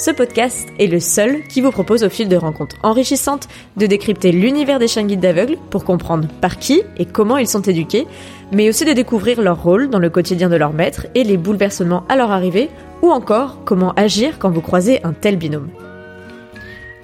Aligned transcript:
ce 0.00 0.10
podcast 0.10 0.66
est 0.78 0.86
le 0.86 0.98
seul 0.98 1.42
qui 1.46 1.60
vous 1.60 1.70
propose 1.70 2.04
au 2.04 2.08
fil 2.08 2.26
de 2.26 2.36
rencontres 2.36 2.76
enrichissantes 2.82 3.48
de 3.76 3.84
décrypter 3.84 4.32
l'univers 4.32 4.78
des 4.78 4.88
chiens 4.88 5.04
guides 5.04 5.20
d'aveugles 5.20 5.58
pour 5.68 5.84
comprendre 5.84 6.26
par 6.40 6.58
qui 6.58 6.80
et 6.96 7.04
comment 7.04 7.36
ils 7.36 7.46
sont 7.46 7.60
éduqués, 7.60 8.06
mais 8.50 8.70
aussi 8.70 8.86
de 8.86 8.94
découvrir 8.94 9.42
leur 9.42 9.62
rôle 9.62 9.90
dans 9.90 9.98
le 9.98 10.08
quotidien 10.08 10.48
de 10.48 10.56
leur 10.56 10.72
maître 10.72 11.06
et 11.14 11.22
les 11.22 11.36
bouleversements 11.36 12.04
à 12.08 12.16
leur 12.16 12.30
arrivée, 12.30 12.70
ou 13.02 13.10
encore 13.10 13.58
comment 13.66 13.92
agir 13.92 14.38
quand 14.38 14.48
vous 14.48 14.62
croisez 14.62 15.04
un 15.04 15.12
tel 15.12 15.36
binôme. 15.36 15.68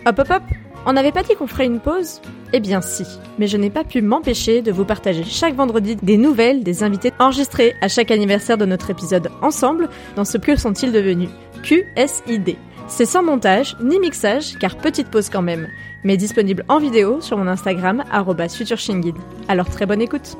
Hop 0.06 0.18
hop 0.18 0.30
hop 0.30 0.42
On 0.86 0.94
n'avait 0.94 1.12
pas 1.12 1.22
dit 1.22 1.34
qu'on 1.34 1.46
ferait 1.46 1.66
une 1.66 1.80
pause? 1.80 2.22
Eh 2.54 2.60
bien 2.60 2.80
si, 2.80 3.04
mais 3.38 3.46
je 3.46 3.58
n'ai 3.58 3.68
pas 3.68 3.84
pu 3.84 4.00
m'empêcher 4.00 4.62
de 4.62 4.72
vous 4.72 4.86
partager 4.86 5.22
chaque 5.22 5.54
vendredi 5.54 5.96
des 5.96 6.16
nouvelles 6.16 6.62
des 6.62 6.82
invités 6.82 7.12
enregistrés 7.18 7.74
à 7.82 7.88
chaque 7.88 8.10
anniversaire 8.10 8.56
de 8.56 8.64
notre 8.64 8.88
épisode 8.88 9.30
ensemble 9.42 9.90
dans 10.14 10.24
ce 10.24 10.38
que 10.38 10.56
sont-ils 10.56 10.92
devenus? 10.92 11.28
QSID. 11.62 12.56
C'est 12.88 13.04
sans 13.04 13.22
montage 13.22 13.76
ni 13.80 13.98
mixage, 13.98 14.56
car 14.58 14.76
petite 14.76 15.10
pause 15.10 15.28
quand 15.28 15.42
même, 15.42 15.68
mais 16.02 16.16
disponible 16.16 16.64
en 16.68 16.78
vidéo 16.78 17.20
sur 17.20 17.36
mon 17.36 17.46
Instagram 17.46 18.04
@futurshingid. 18.48 19.14
Alors 19.48 19.68
très 19.68 19.84
bonne 19.84 20.00
écoute. 20.00 20.36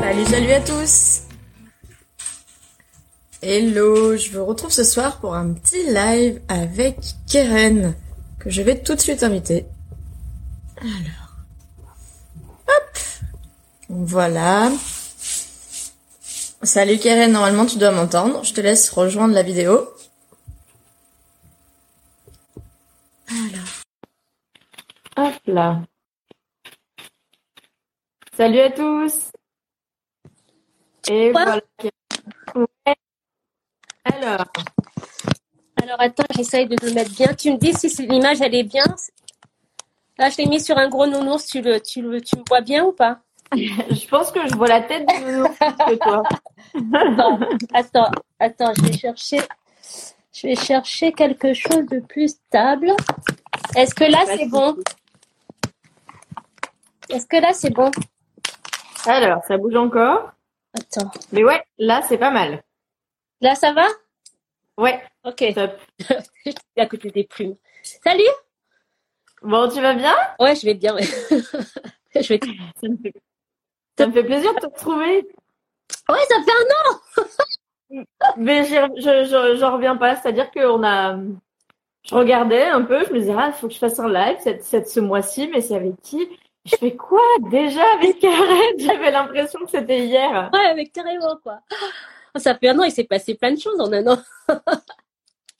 Salut, 0.00 0.24
salut 0.24 0.52
à 0.52 0.60
tous 0.60 1.23
Hello, 3.46 4.16
je 4.16 4.30
vous 4.30 4.46
retrouve 4.46 4.70
ce 4.70 4.84
soir 4.84 5.20
pour 5.20 5.34
un 5.34 5.52
petit 5.52 5.82
live 5.92 6.40
avec 6.48 6.96
Keren, 7.30 7.94
que 8.38 8.48
je 8.48 8.62
vais 8.62 8.82
tout 8.82 8.94
de 8.94 9.00
suite 9.02 9.22
inviter. 9.22 9.66
Alors, 10.80 11.36
hop, 12.68 12.98
voilà. 13.90 14.72
Salut 16.62 16.96
Keren, 16.96 17.32
normalement 17.32 17.66
tu 17.66 17.76
dois 17.76 17.90
m'entendre, 17.90 18.42
je 18.44 18.54
te 18.54 18.62
laisse 18.62 18.88
rejoindre 18.88 19.34
la 19.34 19.42
vidéo. 19.42 19.90
Alors, 23.28 23.82
hop 25.18 25.34
là. 25.44 25.82
Salut 28.38 28.60
à 28.60 28.70
tous. 28.70 29.32
Et 31.10 31.30
voilà. 31.30 31.60
Ouais. 32.54 32.94
Alors. 34.14 34.46
Alors 35.82 36.00
attends, 36.00 36.24
j'essaye 36.36 36.66
de 36.66 36.76
le 36.82 36.92
mettre 36.92 37.14
bien. 37.14 37.34
Tu 37.34 37.52
me 37.52 37.56
dis 37.56 37.72
si 37.74 37.88
l'image 38.06 38.40
elle 38.40 38.54
est 38.54 38.64
bien. 38.64 38.84
Là, 40.18 40.30
je 40.30 40.38
l'ai 40.38 40.46
mis 40.46 40.60
sur 40.60 40.78
un 40.78 40.88
gros 40.88 41.06
nounours. 41.06 41.46
Tu 41.46 41.60
le, 41.60 41.80
tu 41.80 42.00
le, 42.00 42.20
tu 42.20 42.36
vois 42.48 42.60
bien 42.60 42.84
ou 42.84 42.92
pas? 42.92 43.20
Je 43.54 44.08
pense 44.08 44.32
que 44.32 44.40
je 44.48 44.56
vois 44.56 44.66
la 44.66 44.80
tête 44.80 45.06
du 45.06 45.24
nounours 45.24 45.56
que 45.58 45.94
toi. 45.96 46.22
attends, 46.92 47.38
attends, 47.72 48.10
attends, 48.40 48.72
je 48.76 48.82
vais 48.82 48.92
chercher. 48.96 49.40
Je 50.32 50.48
vais 50.48 50.56
chercher 50.56 51.12
quelque 51.12 51.54
chose 51.54 51.86
de 51.86 52.00
plus 52.00 52.30
stable. 52.30 52.92
Est-ce 53.76 53.94
que 53.94 54.04
là 54.04 54.24
c'est 54.26 54.48
bon? 54.48 54.76
Est-ce 57.10 57.26
que 57.26 57.36
là 57.36 57.52
c'est 57.52 57.70
bon? 57.70 57.92
Alors, 59.06 59.44
ça 59.46 59.56
bouge 59.56 59.76
encore. 59.76 60.32
Attends. 60.76 61.10
Mais 61.30 61.44
ouais, 61.44 61.62
là 61.78 62.02
c'est 62.08 62.18
pas 62.18 62.30
mal. 62.30 62.64
Là 63.40 63.54
ça 63.54 63.72
va? 63.72 63.86
Ouais. 64.78 65.02
Ok. 65.24 65.44
Top. 65.54 65.78
À 66.76 66.86
côté 66.86 67.10
des 67.10 67.24
plumes. 67.24 67.56
Salut 67.82 68.22
Bon, 69.42 69.68
tu 69.68 69.80
vas 69.80 69.94
bien? 69.94 70.14
Ouais, 70.40 70.56
je 70.56 70.64
vais 70.64 70.74
bien, 70.74 70.94
ouais. 70.94 71.02
je 72.14 72.28
vais... 72.28 72.40
ça, 72.80 72.88
me 72.88 72.96
fait... 72.96 73.14
ça 73.98 74.06
me 74.06 74.12
fait 74.12 74.24
plaisir 74.24 74.54
de 74.54 74.60
te 74.60 74.66
retrouver. 74.66 75.26
Ouais, 76.08 76.24
ça 76.28 76.36
fait 76.42 77.22
un 77.22 77.24
an 77.24 78.04
Mais 78.38 78.64
je, 78.64 78.74
je, 78.96 79.56
j'en 79.58 79.74
reviens 79.74 79.96
pas. 79.96 80.16
C'est-à-dire 80.16 80.50
qu'on 80.50 80.82
a... 80.82 81.18
Je 82.04 82.14
regardais 82.14 82.64
un 82.64 82.82
peu, 82.82 83.04
je 83.06 83.12
me 83.12 83.18
disais, 83.20 83.34
ah, 83.36 83.48
il 83.48 83.54
faut 83.54 83.68
que 83.68 83.74
je 83.74 83.78
fasse 83.78 83.98
un 83.98 84.10
live 84.10 84.36
cette, 84.40 84.62
cette, 84.62 84.88
ce 84.88 85.00
mois-ci, 85.00 85.48
mais 85.48 85.62
c'est 85.62 85.74
avec 85.74 86.00
qui? 86.02 86.28
Je 86.66 86.76
fais 86.76 86.96
quoi 86.96 87.20
Déjà 87.50 87.82
avec 87.94 88.18
Karen? 88.18 88.78
J'avais 88.78 89.10
l'impression 89.10 89.60
que 89.60 89.70
c'était 89.70 90.06
hier. 90.06 90.50
Ouais, 90.52 90.66
avec 90.66 90.92
carrément, 90.92 91.36
quoi. 91.42 91.60
Ça 92.36 92.54
fait 92.54 92.68
un 92.68 92.78
an, 92.78 92.84
il 92.84 92.90
s'est 92.90 93.04
passé 93.04 93.34
plein 93.34 93.52
de 93.52 93.58
choses 93.58 93.80
en 93.80 93.92
un 93.92 94.06
an. 94.06 94.18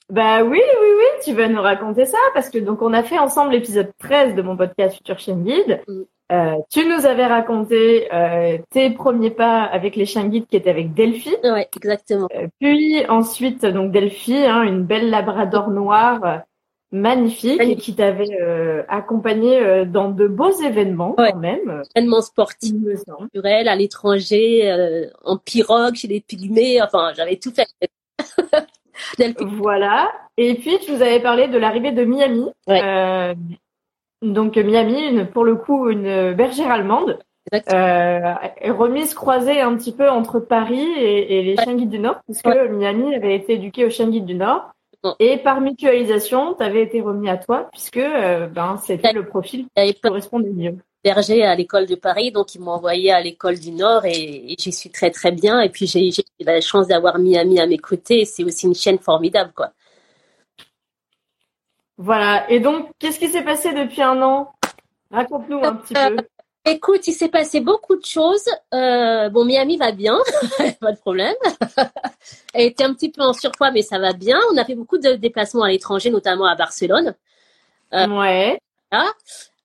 bah 0.09 0.43
oui, 0.43 0.61
oui, 0.61 0.89
oui, 0.97 1.21
tu 1.23 1.33
vas 1.33 1.47
nous 1.47 1.61
raconter 1.61 2.05
ça 2.05 2.17
parce 2.33 2.49
que 2.49 2.57
donc 2.57 2.81
on 2.81 2.93
a 2.93 3.03
fait 3.03 3.17
ensemble 3.17 3.51
l'épisode 3.51 3.91
13 3.99 4.35
de 4.35 4.41
mon 4.41 4.57
podcast 4.57 4.97
Futur 4.97 5.19
Chien 5.19 5.37
Guide. 5.37 5.81
Mm. 5.87 6.01
Euh, 6.31 6.55
tu 6.71 6.87
nous 6.87 7.05
avais 7.05 7.27
raconté 7.27 8.11
euh, 8.11 8.57
tes 8.71 8.89
premiers 8.89 9.29
pas 9.29 9.63
avec 9.63 9.95
les 9.95 10.05
chiens 10.05 10.27
guides 10.27 10.47
qui 10.47 10.55
étaient 10.55 10.71
avec 10.71 10.93
Delphi. 10.93 11.35
Ouais, 11.43 11.69
exactement. 11.75 12.27
Euh, 12.35 12.47
puis 12.59 13.05
ensuite 13.07 13.63
donc 13.63 13.91
Delphi, 13.91 14.35
hein, 14.35 14.63
une 14.63 14.83
belle 14.83 15.11
Labrador 15.11 15.69
noire 15.69 16.41
magnifique, 16.91 17.61
et 17.61 17.75
qui 17.75 17.95
t'avait 17.95 18.41
euh, 18.41 18.83
accompagné 18.87 19.59
euh, 19.59 19.85
dans 19.85 20.09
de 20.09 20.27
beaux 20.27 20.51
événements 20.51 21.15
ouais. 21.17 21.31
quand 21.31 21.39
même. 21.39 21.83
Événements 21.95 22.21
sportifs, 22.21 22.75
culturels, 23.19 23.67
à 23.67 23.75
l'étranger, 23.75 24.71
euh, 24.71 25.07
en 25.23 25.37
pirogue, 25.37 25.95
chez 25.95 26.07
les 26.07 26.21
pygmées, 26.21 26.81
enfin 26.81 27.11
j'avais 27.15 27.37
tout 27.37 27.51
fait. 27.51 27.67
voilà. 29.39 30.11
Et 30.37 30.55
puis 30.55 30.77
tu 30.79 30.93
nous 30.93 31.01
avais 31.01 31.19
parlé 31.19 31.47
de 31.47 31.57
l'arrivée 31.57 31.91
de 31.91 32.05
Miami. 32.05 32.49
Ouais. 32.67 33.35
donc 34.21 34.55
Miami, 34.57 35.07
une, 35.07 35.27
pour 35.27 35.43
le 35.43 35.55
coup, 35.55 35.89
une 35.89 36.33
bergère 36.33 36.71
allemande. 36.71 37.19
Euh, 37.53 38.33
remise 38.71 39.13
croisée 39.13 39.61
un 39.61 39.75
petit 39.75 39.91
peu 39.91 40.09
entre 40.09 40.39
Paris 40.39 40.81
et, 40.97 41.37
et 41.37 41.43
les 41.43 41.55
ouais. 41.55 41.63
chiens 41.63 41.75
guides 41.75 41.89
du 41.89 41.99
Nord, 41.99 42.19
puisque 42.25 42.47
ouais. 42.47 42.67
Miami 42.69 43.13
avait 43.13 43.35
été 43.35 43.53
éduqué 43.53 43.85
aux 43.85 43.91
chiens 43.91 44.09
guides 44.09 44.25
du 44.25 44.33
Nord. 44.33 44.74
Et 45.19 45.37
par 45.37 45.61
mutualisation, 45.61 46.53
tu 46.53 46.63
avais 46.63 46.83
été 46.83 47.01
remis 47.01 47.29
à 47.29 47.37
toi 47.37 47.69
puisque 47.71 47.97
euh, 47.97 48.47
ben, 48.47 48.77
c'était 48.77 49.13
le 49.13 49.25
profil 49.25 49.67
qui 49.75 49.99
correspondait 49.99 50.49
mieux. 50.49 50.77
Berger 51.03 51.43
à 51.43 51.55
l'école 51.55 51.85
de 51.85 51.95
Paris, 51.95 52.31
donc 52.31 52.55
ils 52.55 52.61
m'ont 52.61 52.71
envoyé 52.71 53.11
à 53.11 53.21
l'école 53.21 53.59
du 53.59 53.71
Nord 53.71 54.05
et, 54.05 54.51
et 54.51 54.55
j'y 54.57 54.71
suis 54.71 54.89
très 54.89 55.11
très 55.11 55.31
bien. 55.31 55.61
Et 55.61 55.69
puis 55.69 55.85
j'ai 55.85 56.07
eu 56.07 56.11
la 56.39 56.61
chance 56.61 56.87
d'avoir 56.87 57.19
Miami 57.19 57.59
à 57.59 57.67
mes 57.67 57.77
côtés. 57.77 58.25
C'est 58.25 58.43
aussi 58.43 58.65
une 58.65 58.73
chaîne 58.73 58.97
formidable, 58.97 59.51
quoi. 59.55 59.71
Voilà. 61.97 62.49
Et 62.49 62.59
donc, 62.59 62.89
qu'est-ce 62.99 63.19
qui 63.19 63.27
s'est 63.27 63.43
passé 63.43 63.73
depuis 63.73 64.01
un 64.01 64.21
an? 64.21 64.51
Raconte-nous 65.11 65.59
un 65.63 65.75
petit 65.75 65.93
peu. 65.93 66.17
Écoute, 66.67 67.07
il 67.07 67.13
s'est 67.13 67.29
passé 67.29 67.59
beaucoup 67.59 67.95
de 67.95 68.05
choses. 68.05 68.49
Euh, 68.73 69.29
bon, 69.29 69.45
Miami 69.45 69.77
va 69.77 69.91
bien, 69.91 70.17
pas 70.81 70.91
de 70.91 70.97
problème. 70.97 71.35
Elle 72.55 72.65
était 72.65 72.83
un 72.83 72.93
petit 72.93 73.11
peu 73.11 73.21
en 73.21 73.33
surpoids, 73.33 73.69
mais 73.69 73.83
ça 73.83 73.99
va 73.99 74.13
bien. 74.13 74.39
On 74.51 74.57
a 74.57 74.65
fait 74.65 74.73
beaucoup 74.73 74.97
de 74.97 75.13
déplacements 75.13 75.63
à 75.63 75.69
l'étranger, 75.69 76.09
notamment 76.09 76.45
à 76.45 76.55
Barcelone. 76.55 77.13
Euh, 77.93 78.07
ouais. 78.07 78.59
Voilà. 78.91 79.11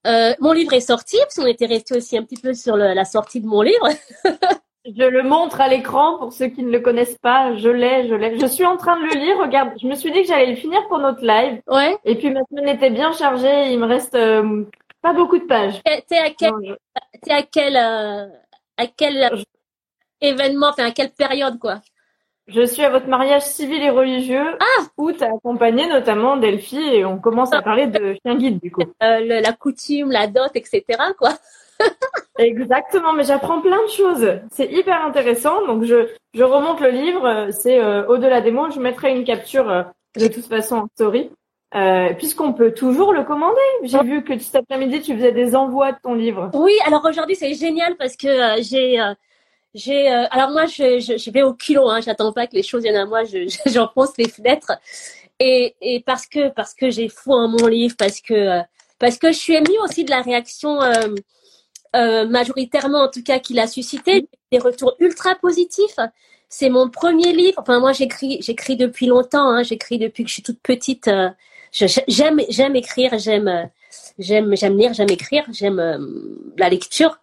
Euh, 0.06 0.35
mon 0.41 0.52
livre 0.52 0.75
est 0.75 0.81
sorti, 0.81 1.17
parce 1.23 1.37
qu'on 1.37 1.47
était 1.47 1.67
resté 1.67 1.97
aussi 1.97 2.19
un 2.19 2.23
petit 2.23 2.41
peu 2.41 2.52
sur 2.52 2.76
le, 2.76 2.93
la 2.93 3.05
sortie 3.06 3.41
de 3.41 3.46
mon 3.46 3.62
livre. 3.62 3.88
je 4.85 5.05
le 5.05 5.23
montre 5.23 5.62
à 5.62 5.69
l'écran 5.69 6.19
pour 6.19 6.35
ceux 6.35 6.49
qui 6.49 6.62
ne 6.62 6.70
le 6.70 6.81
connaissent 6.81 7.19
pas. 7.19 7.56
Je 7.56 7.70
l'ai, 7.70 8.08
je 8.08 8.14
l'ai. 8.14 8.38
Je 8.38 8.46
suis 8.46 8.67
en 8.67 8.76
train 8.76 9.00
de 9.00 9.06
le 9.06 9.19
lire. 9.19 9.38
Regarde, 9.38 9.70
je 9.81 9.87
me 9.87 9.94
suis 9.94 10.12
dit 10.12 10.20
que 10.23 10.29
j'allais 10.29 10.50
le 10.50 10.56
finir 10.56 10.87
pour 10.88 10.99
notre 10.99 11.25
live. 11.25 11.62
Ouais. 11.67 11.96
Et 12.05 12.17
puis 12.17 12.31
ma 12.31 12.41
semaine 12.50 12.69
était 12.69 12.91
bien 12.91 13.12
chargée. 13.12 13.73
Il 13.73 13.79
me 13.79 13.87
reste 13.87 14.14
euh, 14.14 14.64
pas 15.02 15.12
beaucoup 15.12 15.38
de 15.38 15.44
pages. 15.44 15.81
T'es 15.85 16.19
à 16.19 16.31
quel, 16.31 16.50
non, 16.50 16.58
je... 16.62 17.32
à 17.32 17.43
quel, 17.43 17.76
euh, 17.76 18.26
à 18.76 18.87
quel 18.87 19.31
je... 19.35 19.44
événement, 20.20 20.69
enfin 20.69 20.87
à 20.87 20.91
quelle 20.91 21.11
période 21.11 21.58
quoi? 21.58 21.81
Je 22.47 22.67
suis 22.67 22.82
à 22.82 22.91
votre 22.91 23.06
mariage 23.06 23.43
civil 23.43 23.81
et 23.81 23.91
religieux 23.91 24.56
ah 24.58 24.82
où 24.97 25.12
tu 25.12 25.23
as 25.23 25.29
accompagné 25.29 25.87
notamment 25.87 26.37
Delphi 26.37 26.81
et 26.81 27.05
on 27.05 27.19
commence 27.19 27.52
à 27.52 27.62
parler 27.62 27.87
de 27.87 28.17
chien 28.25 28.35
guide 28.37 28.61
du 28.61 28.73
coup. 28.73 28.82
Euh, 29.02 29.20
le, 29.20 29.41
la 29.41 29.52
coutume, 29.52 30.11
la 30.11 30.26
dot, 30.26 30.50
etc. 30.55 30.82
quoi. 31.17 31.31
Exactement, 32.38 33.12
mais 33.12 33.25
j'apprends 33.25 33.61
plein 33.61 33.81
de 33.85 33.91
choses. 33.91 34.41
C'est 34.50 34.67
hyper 34.67 35.05
intéressant. 35.05 35.64
Donc 35.67 35.85
je, 35.85 36.08
je 36.35 36.43
remonte 36.43 36.81
le 36.81 36.91
livre. 36.91 37.49
C'est 37.53 37.81
euh, 37.81 38.06
au-delà 38.06 38.41
des 38.41 38.50
mots. 38.50 38.70
Je 38.70 38.81
mettrai 38.81 39.14
une 39.14 39.25
capture 39.25 39.70
euh, 39.70 39.82
de 40.17 40.26
toute 40.26 40.46
façon 40.46 40.76
en 40.76 40.87
story. 40.94 41.31
Euh, 41.72 42.12
puisqu'on 42.14 42.52
peut 42.52 42.75
toujours 42.75 43.12
le 43.12 43.22
commander. 43.22 43.61
J'ai 43.84 44.02
vu 44.02 44.25
que 44.25 44.37
cet 44.38 44.56
après-midi, 44.56 45.02
tu 45.02 45.14
faisais 45.14 45.31
des 45.31 45.55
envois 45.55 45.93
de 45.93 45.99
ton 46.02 46.14
livre. 46.14 46.50
Oui, 46.55 46.72
alors 46.84 47.05
aujourd'hui, 47.05 47.37
c'est 47.37 47.55
génial 47.55 47.96
parce 47.96 48.17
que 48.17 48.26
euh, 48.26 48.62
j'ai... 48.62 49.00
Euh, 49.00 49.14
j'ai 49.72 50.08
alors 50.08 50.50
moi 50.50 50.67
je, 50.67 50.99
je, 50.99 51.31
vais 51.31 51.44
au 51.44 51.55
kilo 51.55 51.88
hein, 51.88 52.00
j'attends 52.00 52.32
pas 52.32 52.49
que 52.49 52.56
les 52.56 52.64
choses 52.64 52.82
viennent 52.82 52.96
à 52.96 53.06
moi. 53.06 53.20
J'enfonce 53.67 54.11
les 54.19 54.28
fenêtres. 54.28 54.72
Et, 55.38 55.76
et 55.81 56.00
parce 56.00 56.26
que 56.26 56.49
parce 56.49 56.75
que 56.75 56.90
j'ai 56.90 57.08
foi 57.08 57.37
en 57.37 57.46
mon 57.46 57.69
livre 57.69 57.94
parce 57.96 58.20
que 58.20 58.62
parce 58.99 59.17
que 59.17 59.28
je 59.28 59.38
suis 59.38 59.55
émue 59.55 59.78
aussi 59.84 60.02
de 60.02 60.11
la 60.11 60.22
réaction 60.22 60.81
majoritairement 61.94 63.02
en 63.02 63.08
tout 63.11 63.22
cas 63.22 63.38
qu'il 63.38 63.61
a 63.61 63.69
suscité 63.69 64.26
des 64.50 64.58
retours 64.58 64.96
ultra 64.99 65.37
positifs. 65.37 66.00
C'est 66.49 66.69
mon 66.69 66.90
premier 66.90 67.32
livre. 67.32 67.58
Enfin 67.58 67.78
moi 67.78 67.93
j'écris 67.93 68.43
j'écris 68.43 68.76
depuis 68.76 69.06
longtemps 69.06 69.50
hein, 69.50 69.62
j'écris 69.62 69.99
depuis 69.99 70.25
que 70.25 70.31
je 70.31 70.34
suis 70.34 70.43
toute 70.43 70.61
petite 70.61 71.08
j'aime 71.72 72.40
j'aime 72.49 72.76
écrire, 72.76 73.19
j'aime 73.19 73.70
j'aime 74.19 74.56
j'aime 74.56 74.78
lire, 74.78 74.93
j'aime 74.94 75.11
écrire, 75.11 75.44
j'aime 75.50 75.78
euh, 75.78 75.99
la 76.56 76.69
lecture. 76.69 77.20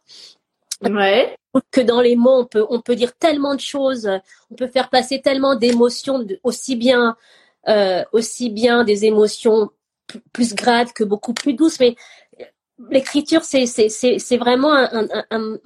Ouais. 0.84 1.36
Que 1.72 1.82
dans 1.82 2.02
les 2.02 2.16
mots, 2.16 2.42
on 2.42 2.46
peut 2.46 2.66
on 2.70 2.82
peut 2.82 2.96
dire 2.96 3.14
tellement 3.16 3.56
de 3.56 3.60
choses, 3.60 4.10
on 4.52 4.56
peut 4.56 4.68
faire 4.68 4.90
passer 4.90 5.22
tellement 5.22 5.56
d'émotions, 5.56 6.26
aussi 6.44 6.76
bien 6.76 7.18
euh, 7.68 8.04
aussi 8.12 8.50
bien 8.50 8.84
des 8.84 9.06
émotions 9.06 9.72
plus 10.34 10.54
graves 10.54 10.94
que 10.94 11.04
beaucoup 11.04 11.34
plus 11.34 11.54
douces. 11.54 11.80
Mais 11.80 11.96
l'écriture, 12.90 13.44
c'est 13.44 13.66
c'est 13.66 13.90
c'est 13.90 14.38
vraiment 14.38 14.74
un, 14.74 15.08
un, 15.10 15.26
un, 15.32 15.58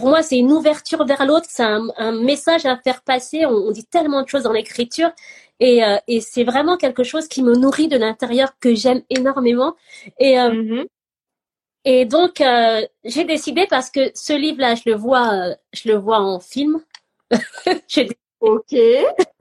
pour 0.00 0.08
moi, 0.08 0.22
c'est 0.22 0.38
une 0.38 0.50
ouverture 0.50 1.04
vers 1.04 1.26
l'autre, 1.26 1.46
c'est 1.48 1.62
un, 1.62 1.88
un, 1.98 2.12
message 2.12 2.64
à 2.64 2.78
faire 2.78 3.02
passer. 3.02 3.44
On, 3.44 3.50
on, 3.50 3.70
dit 3.70 3.84
tellement 3.84 4.22
de 4.22 4.28
choses 4.28 4.44
dans 4.44 4.52
l'écriture 4.52 5.10
et, 5.60 5.84
euh, 5.84 5.98
et 6.08 6.22
c'est 6.22 6.44
vraiment 6.44 6.78
quelque 6.78 7.04
chose 7.04 7.28
qui 7.28 7.42
me 7.42 7.54
nourrit 7.54 7.88
de 7.88 7.98
l'intérieur 7.98 8.58
que 8.58 8.74
j'aime 8.74 9.02
énormément. 9.10 9.76
Et, 10.18 10.40
euh, 10.40 10.50
mm-hmm. 10.50 10.86
et 11.84 12.04
donc, 12.06 12.40
euh, 12.40 12.80
j'ai 13.04 13.24
décidé 13.24 13.66
parce 13.68 13.90
que 13.90 14.10
ce 14.14 14.32
livre-là, 14.32 14.74
je 14.74 14.84
le 14.86 14.96
vois, 14.96 15.54
je 15.74 15.90
le 15.90 15.96
vois 15.96 16.20
en 16.20 16.40
film. 16.40 16.80
ok, 18.40 18.74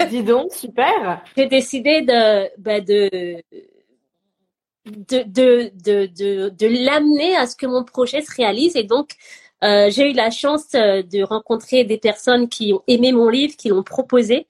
dis 0.09 0.23
donc, 0.23 0.51
super. 0.51 1.23
J'ai 1.37 1.45
décidé 1.45 2.01
de, 2.01 2.49
bah 2.61 2.81
de, 2.81 3.41
de, 4.85 5.23
de, 5.23 5.71
de, 5.73 6.05
de, 6.07 6.49
de 6.49 6.67
l'amener 6.67 7.37
à 7.37 7.47
ce 7.47 7.55
que 7.55 7.65
mon 7.65 7.85
projet 7.85 8.21
se 8.21 8.35
réalise. 8.35 8.75
Et 8.75 8.83
donc, 8.83 9.11
euh, 9.63 9.89
j'ai 9.89 10.11
eu 10.11 10.13
la 10.13 10.29
chance 10.31 10.71
de 10.71 11.23
rencontrer 11.23 11.83
des 11.83 11.97
personnes 11.97 12.47
qui 12.49 12.73
ont 12.73 12.81
aimé 12.87 13.11
mon 13.11 13.29
livre, 13.29 13.55
qui 13.57 13.69
l'ont 13.69 13.83
proposé. 13.83 14.47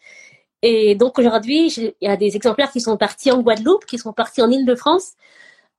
Et 0.61 0.95
donc 0.95 1.17
aujourd'hui, 1.17 1.67
il 1.67 1.93
y 2.01 2.07
a 2.07 2.17
des 2.17 2.35
exemplaires 2.35 2.71
qui 2.71 2.81
sont 2.81 2.97
partis 2.97 3.31
en 3.31 3.41
Guadeloupe, 3.41 3.85
qui 3.85 3.97
sont 3.97 4.13
partis 4.13 4.41
en 4.41 4.51
Île-de-France. 4.51 5.13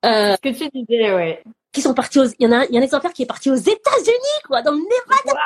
Euh, 0.04 0.36
Ce 0.36 0.40
que 0.40 0.54
tu 0.56 0.68
disais, 0.72 1.14
ouais. 1.14 1.42
Qui 1.72 1.82
sont 1.82 1.94
partis 1.94 2.18
aux, 2.18 2.24
il 2.24 2.34
y 2.40 2.46
en 2.46 2.52
a, 2.52 2.64
il 2.64 2.74
y 2.74 2.78
a 2.78 2.80
un 2.80 2.84
exemplaire 2.84 3.12
qui 3.12 3.22
est 3.22 3.26
parti 3.26 3.50
aux 3.50 3.54
États-Unis, 3.54 4.40
quoi, 4.46 4.62
dans 4.62 4.72
le 4.72 4.78
Nevada. 4.78 5.40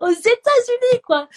aux 0.00 0.10
États-Unis, 0.10 1.00
quoi. 1.06 1.28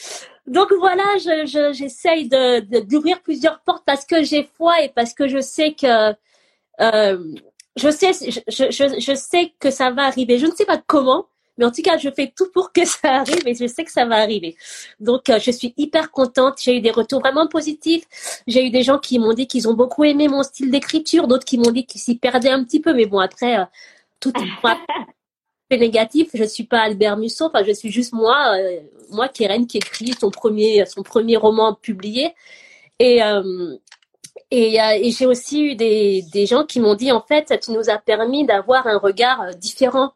Donc 0.48 0.74
voilà, 0.74 1.04
je, 1.18 1.72
j'essaye 1.74 2.28
de, 2.28 2.82
d'ouvrir 2.82 3.22
plusieurs 3.22 3.62
portes 3.62 3.84
parce 3.86 4.06
que 4.06 4.24
j'ai 4.24 4.44
foi 4.58 4.82
et 4.82 4.90
parce 4.90 5.14
que 5.14 5.28
je 5.28 5.40
sais 5.40 5.74
que, 5.74 6.14
euh, 6.82 7.36
je 7.76 7.90
sais, 7.90 8.12
je, 8.14 8.40
je, 8.48 9.00
je 9.00 9.16
sais 9.16 9.54
que 9.60 9.72
ça 9.72 9.92
va 9.92 10.04
arriver. 10.04 10.38
Je 10.38 10.46
ne 10.46 10.52
sais 10.52 10.66
pas 10.66 10.82
comment, 10.86 11.28
mais 11.58 11.66
en 11.66 11.72
tout 11.72 11.82
cas, 11.82 11.98
je 11.98 12.10
fais 12.10 12.34
tout 12.36 12.50
pour 12.52 12.72
que 12.72 12.86
ça 12.86 13.16
arrive 13.20 13.48
et 13.48 13.56
je 13.56 13.68
sais 13.68 13.84
que 13.84 13.92
ça 13.92 14.06
va 14.06 14.18
arriver. 14.18 14.56
Donc, 15.00 15.30
euh, 15.30 15.40
je 15.40 15.52
suis 15.52 15.74
hyper 15.78 16.12
contente. 16.12 16.60
J'ai 16.62 16.78
eu 16.78 16.82
des 16.82 16.92
retours 16.92 17.20
vraiment 17.20 17.48
positifs. 17.48 18.06
J'ai 18.48 18.66
eu 18.66 18.70
des 18.70 18.84
gens 18.84 19.00
qui 19.00 19.20
m'ont 19.20 19.34
dit 19.34 19.48
qu'ils 19.48 19.68
ont 19.68 19.74
beaucoup 19.74 20.04
aimé 20.04 20.28
mon 20.28 20.44
style 20.44 20.72
d'écriture, 20.72 21.28
d'autres 21.28 21.46
qui 21.46 21.58
m'ont 21.58 21.72
dit 21.72 21.86
qu'ils 21.86 22.02
s'y 22.02 22.16
perdaient 22.18 22.50
un 22.50 22.64
petit 22.64 22.80
peu. 22.80 22.94
Mais 22.94 23.06
bon, 23.06 23.20
après, 23.20 23.60
euh, 23.60 23.66
tout 24.20 24.34
est 24.40 25.78
négatif. 25.78 26.30
Je 26.34 26.44
suis 26.44 26.66
pas 26.66 26.82
Albert 26.82 27.18
Musso. 27.18 27.46
Enfin, 27.46 27.64
je 27.64 27.72
suis 27.72 27.92
juste 27.92 28.14
moi, 28.14 28.56
euh, 28.58 28.80
moi, 29.12 29.28
Keren, 29.30 29.68
qui 29.68 29.78
écrit 29.78 30.14
son 30.20 30.32
premier, 30.32 30.86
son 30.86 31.04
premier 31.04 31.38
roman 31.38 31.74
publié. 31.76 32.34
Et, 33.00 33.22
et, 34.58 35.08
et 35.08 35.12
j'ai 35.12 35.26
aussi 35.26 35.64
eu 35.64 35.76
des, 35.76 36.24
des 36.32 36.46
gens 36.46 36.66
qui 36.66 36.80
m'ont 36.80 36.96
dit, 36.96 37.12
en 37.12 37.22
fait, 37.22 37.60
tu 37.62 37.72
nous 37.72 37.90
as 37.90 37.98
permis 37.98 38.46
d'avoir 38.46 38.88
un 38.88 38.98
regard 38.98 39.56
différent 39.56 40.14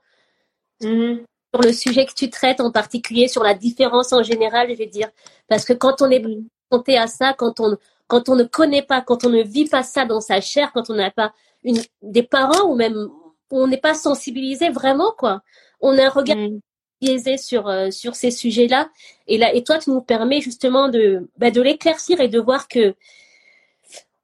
Mhm. 0.82 1.26
Sur 1.54 1.62
le 1.62 1.74
sujet 1.74 2.06
que 2.06 2.14
tu 2.14 2.30
traites, 2.30 2.60
en 2.62 2.72
particulier 2.72 3.28
sur 3.28 3.44
la 3.44 3.54
différence 3.54 4.14
en 4.14 4.24
général, 4.24 4.70
je 4.70 4.76
vais 4.76 4.88
dire. 4.88 5.10
Parce 5.48 5.66
que 5.66 5.74
quand 5.74 6.02
on 6.02 6.10
est 6.10 6.22
confronté 6.70 6.98
à 6.98 7.08
ça, 7.08 7.34
quand 7.34 7.60
on, 7.60 7.78
quand 8.08 8.30
on 8.30 8.36
ne 8.36 8.44
connaît 8.44 8.82
pas, 8.84 9.02
quand 9.02 9.26
on 9.26 9.30
ne 9.30 9.42
vit 9.42 9.68
pas 9.68 9.84
ça 9.84 10.06
dans 10.06 10.22
sa 10.22 10.42
chair, 10.42 10.72
quand 10.74 10.90
on 10.90 10.96
n'a 10.96 11.12
pas 11.12 11.34
une, 11.64 11.82
des 12.02 12.24
parents 12.24 12.70
ou 12.70 12.76
même 12.76 13.10
on 13.50 13.68
n'est 13.68 13.78
pas 13.78 13.94
sensibilisé 13.94 14.70
vraiment, 14.70 15.14
quoi. 15.18 15.42
On 15.80 15.98
a 15.98 16.08
un 16.08 16.10
regard 16.10 16.38
mhm. 16.38 16.60
biaisé 17.02 17.38
sur, 17.38 17.68
euh, 17.68 17.92
sur 17.92 18.16
ces 18.16 18.32
sujets-là. 18.32 18.90
Et 19.28 19.38
là, 19.38 19.54
et 19.54 19.64
toi, 19.64 19.78
tu 19.80 19.90
nous 19.90 20.02
permets 20.02 20.42
justement 20.42 20.90
de, 20.90 21.30
bah, 21.38 21.52
de 21.52 21.62
l'éclaircir 21.62 22.20
et 22.20 22.28
de 22.28 22.40
voir 22.40 22.68
que, 22.68 22.94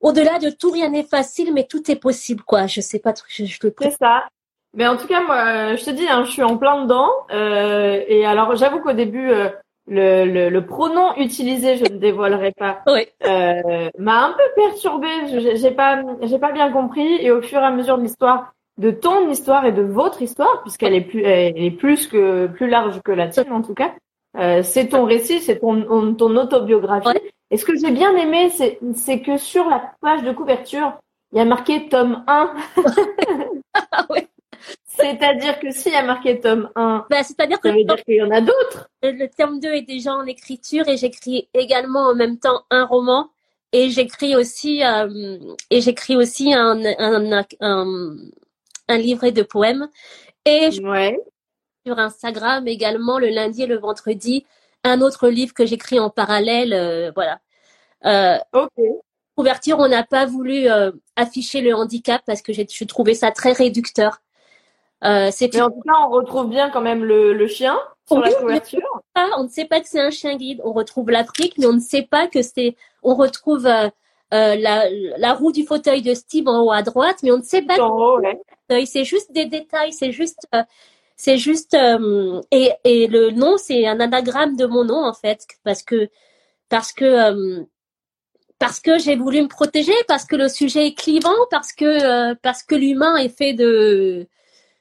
au-delà 0.04 0.38
de 0.38 0.50
tout, 0.50 0.70
rien 0.70 0.90
n'est 0.90 1.04
facile, 1.04 1.54
mais 1.54 1.64
tout 1.64 1.90
est 1.90 1.96
possible, 1.96 2.44
quoi. 2.44 2.68
Je 2.68 2.82
sais 2.82 3.00
pas, 3.00 3.14
je, 3.28 3.46
je 3.46 3.60
le 3.64 3.74
C'est 3.82 3.98
ça. 3.98 4.26
Mais 4.76 4.88
en 4.88 4.98
tout 4.98 5.08
cas, 5.08 5.22
moi, 5.22 5.76
je 5.76 5.84
te 5.86 5.92
dis, 5.92 6.08
hein, 6.08 6.24
je 6.26 6.32
suis 6.32 6.44
en 6.44 6.58
plein 6.58 6.84
dedans. 6.84 7.10
Euh, 7.32 8.04
et 8.08 8.26
alors, 8.26 8.56
j'avoue 8.56 8.80
qu'au 8.80 8.94
début, 8.94 9.30
euh, 9.30 9.50
le, 9.88 10.26
le, 10.26 10.50
le, 10.50 10.66
pronom 10.66 11.16
utilisé, 11.18 11.78
je 11.78 11.84
ne 11.84 11.98
dévoilerai 11.98 12.52
pas, 12.52 12.82
oui. 12.88 13.08
euh, 13.26 13.90
m'a 13.98 14.26
un 14.26 14.34
peu 14.34 14.44
perturbée. 14.56 15.56
J'ai 15.56 15.72
pas, 15.72 16.02
j'ai 16.22 16.40
pas 16.40 16.52
bien 16.52 16.72
compris. 16.72 17.18
Et 17.22 17.32
au 17.32 17.42
fur 17.42 17.60
et 17.60 17.66
à 17.66 17.72
mesure 17.72 17.98
de 17.98 18.04
l'histoire, 18.04 18.54
de 18.78 18.92
ton 18.92 19.30
histoire 19.30 19.66
et 19.66 19.72
de 19.72 19.84
votre 19.84 20.22
histoire, 20.22 20.64
puisqu'elle 20.64 20.94
est 20.96 21.02
plus, 21.02 21.24
elle 21.24 21.64
est 21.64 21.72
plus 21.72 22.08
que 22.08 22.48
plus 22.48 22.68
large 22.68 23.00
que 23.04 23.12
la 23.12 23.28
tienne 23.28 23.52
en 23.52 23.62
tout 23.62 23.76
cas. 23.76 23.94
Euh, 24.38 24.64
c'est 24.64 24.90
ton 24.90 25.06
récit, 25.06 25.40
c'est 25.42 25.60
ton, 25.60 26.16
ton 26.16 26.36
autobiographie. 26.36 27.20
Et 27.52 27.58
ce 27.58 27.66
que 27.66 27.78
j'ai 27.78 27.92
bien 27.92 28.16
aimé, 28.16 28.50
c'est, 28.50 29.22
que 29.22 29.38
sur 29.38 29.70
la 29.70 29.94
page 30.02 30.24
de 30.24 30.32
couverture, 30.32 30.94
il 31.32 31.38
y 31.38 31.42
a 31.42 31.46
marqué 31.46 31.88
tome 31.88 32.24
1. 32.28 32.54
ah 33.92 34.06
ouais. 34.10 34.28
C'est-à-dire 34.86 35.60
que 35.60 35.72
s'il 35.72 35.92
y 35.92 35.96
a 35.96 36.04
marqué 36.04 36.40
tome 36.40 36.70
1, 36.76 37.06
bah, 37.10 37.24
c'est-à-dire 37.24 37.60
ça 37.62 37.72
veut 37.72 37.84
dire 37.84 38.04
qu'il 38.04 38.16
y 38.16 38.22
en 38.22 38.32
a 38.32 38.42
d'autres. 38.42 38.90
Le 39.02 39.28
tome 39.28 39.60
2 39.60 39.70
est 39.70 39.82
déjà 39.82 40.14
en 40.14 40.26
écriture 40.26 40.88
et 40.88 40.98
j'écris 40.98 41.50
également 41.54 42.08
en 42.08 42.16
même 42.16 42.38
temps 42.38 42.64
un 42.70 42.86
roman 42.86 43.30
et 43.72 43.90
j'écris 43.90 44.36
aussi 44.36 44.84
euh, 44.84 45.38
et 45.70 45.82
j'écris 45.82 46.16
aussi 46.16 46.54
un, 46.54 46.80
un, 47.00 47.44
un, 47.60 48.16
un, 48.88 48.98
livret 48.98 49.32
de 49.32 49.42
poèmes 49.42 49.90
et 50.46 50.70
ouais. 50.82 51.20
Sur 51.86 52.00
Instagram 52.00 52.68
également 52.68 53.20
le 53.20 53.30
lundi 53.30 53.64
et 53.64 53.68
le 53.68 53.78
vendredi 53.78 54.46
un 54.84 55.02
autre 55.02 55.30
livre 55.30 55.54
que 55.54 55.66
j'écris 55.66 56.00
en 56.00 56.10
parallèle 56.10 56.74
euh, 56.74 57.12
voilà. 57.16 57.40
Euh, 58.06 58.38
ok. 58.54 58.84
Couverture, 59.36 59.80
on 59.80 59.88
n'a 59.88 60.04
pas 60.04 60.26
voulu 60.26 60.70
euh, 60.70 60.92
afficher 61.16 61.62
le 61.62 61.74
handicap 61.74 62.22
parce 62.26 62.42
que 62.42 62.54
j'ai 62.54 62.66
trouvé 62.86 63.16
ça 63.16 63.32
très 63.32 63.52
réducteur. 63.52 64.20
Euh, 65.04 65.32
mais 65.42 65.62
en 65.62 65.70
tout 65.70 65.82
cas, 65.82 65.94
on 66.06 66.10
retrouve 66.10 66.50
bien 66.50 66.70
quand 66.70 66.82
même 66.82 67.04
le, 67.04 67.34
le 67.34 67.48
chien 67.48 67.78
sur 68.08 68.20
la 68.20 68.32
couverture. 68.32 68.82
on 69.38 69.44
ne 69.44 69.50
sait 69.50 69.66
pas 69.66 69.82
que 69.82 69.88
c'est 69.88 70.00
un 70.00 70.12
chien 70.12 70.36
guide. 70.38 70.62
On 70.64 70.72
retrouve 70.72 71.10
l'Afrique, 71.10 71.56
mais 71.58 71.66
on 71.66 71.74
ne 71.74 71.80
sait 71.80 72.04
pas 72.04 72.28
que 72.28 72.42
c'est. 72.42 72.76
On 73.02 73.16
retrouve 73.16 73.64
la, 73.64 73.92
la, 74.32 75.34
roue 75.34 75.52
du 75.52 75.66
fauteuil 75.66 76.02
de 76.04 76.14
Steve 76.14 76.48
en 76.48 76.62
haut 76.62 76.72
à 76.72 76.84
droite, 76.84 77.18
mais 77.24 77.32
on 77.32 77.38
ne 77.38 77.44
sait 77.44 77.64
pas. 77.64 77.80
En 77.82 77.90
haut, 77.90 78.20
ouais. 78.20 78.86
C'est 78.86 79.04
juste 79.04 79.32
des 79.32 79.46
détails. 79.46 79.94
C'est 79.94 80.12
juste. 80.12 80.48
Euh, 81.14 81.18
c'est 81.18 81.38
juste. 81.38 81.74
Euh, 81.74 82.42
et, 82.52 82.72
et 82.84 83.08
le 83.08 83.32
nom, 83.32 83.58
c'est 83.58 83.88
un 83.88 84.00
anagramme 84.00 84.56
de 84.56 84.66
mon 84.66 84.84
nom 84.86 85.06
en 85.06 85.14
fait, 85.14 85.46
parce 85.64 85.84
que 85.84 86.10
parce 86.70 86.92
que 86.94 87.66
parce 88.60 88.80
que 88.80 88.98
j'ai 89.00 89.16
voulu 89.16 89.42
me 89.42 89.48
protéger, 89.48 89.94
parce 90.08 90.26
que 90.26 90.36
le 90.36 90.50
sujet 90.50 90.88
est 90.88 90.94
clivant, 90.98 91.30
parce 91.52 91.74
que 91.74 92.34
parce 92.36 92.64
que 92.64 92.76
l'humain 92.76 93.18
est 93.18 93.36
fait 93.36 93.54
de 93.54 94.28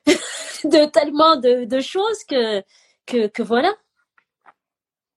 de 0.64 0.90
tellement 0.90 1.36
de, 1.36 1.80
choses 1.80 2.24
que, 2.24 2.62
que, 3.06 3.42
voilà. 3.42 3.72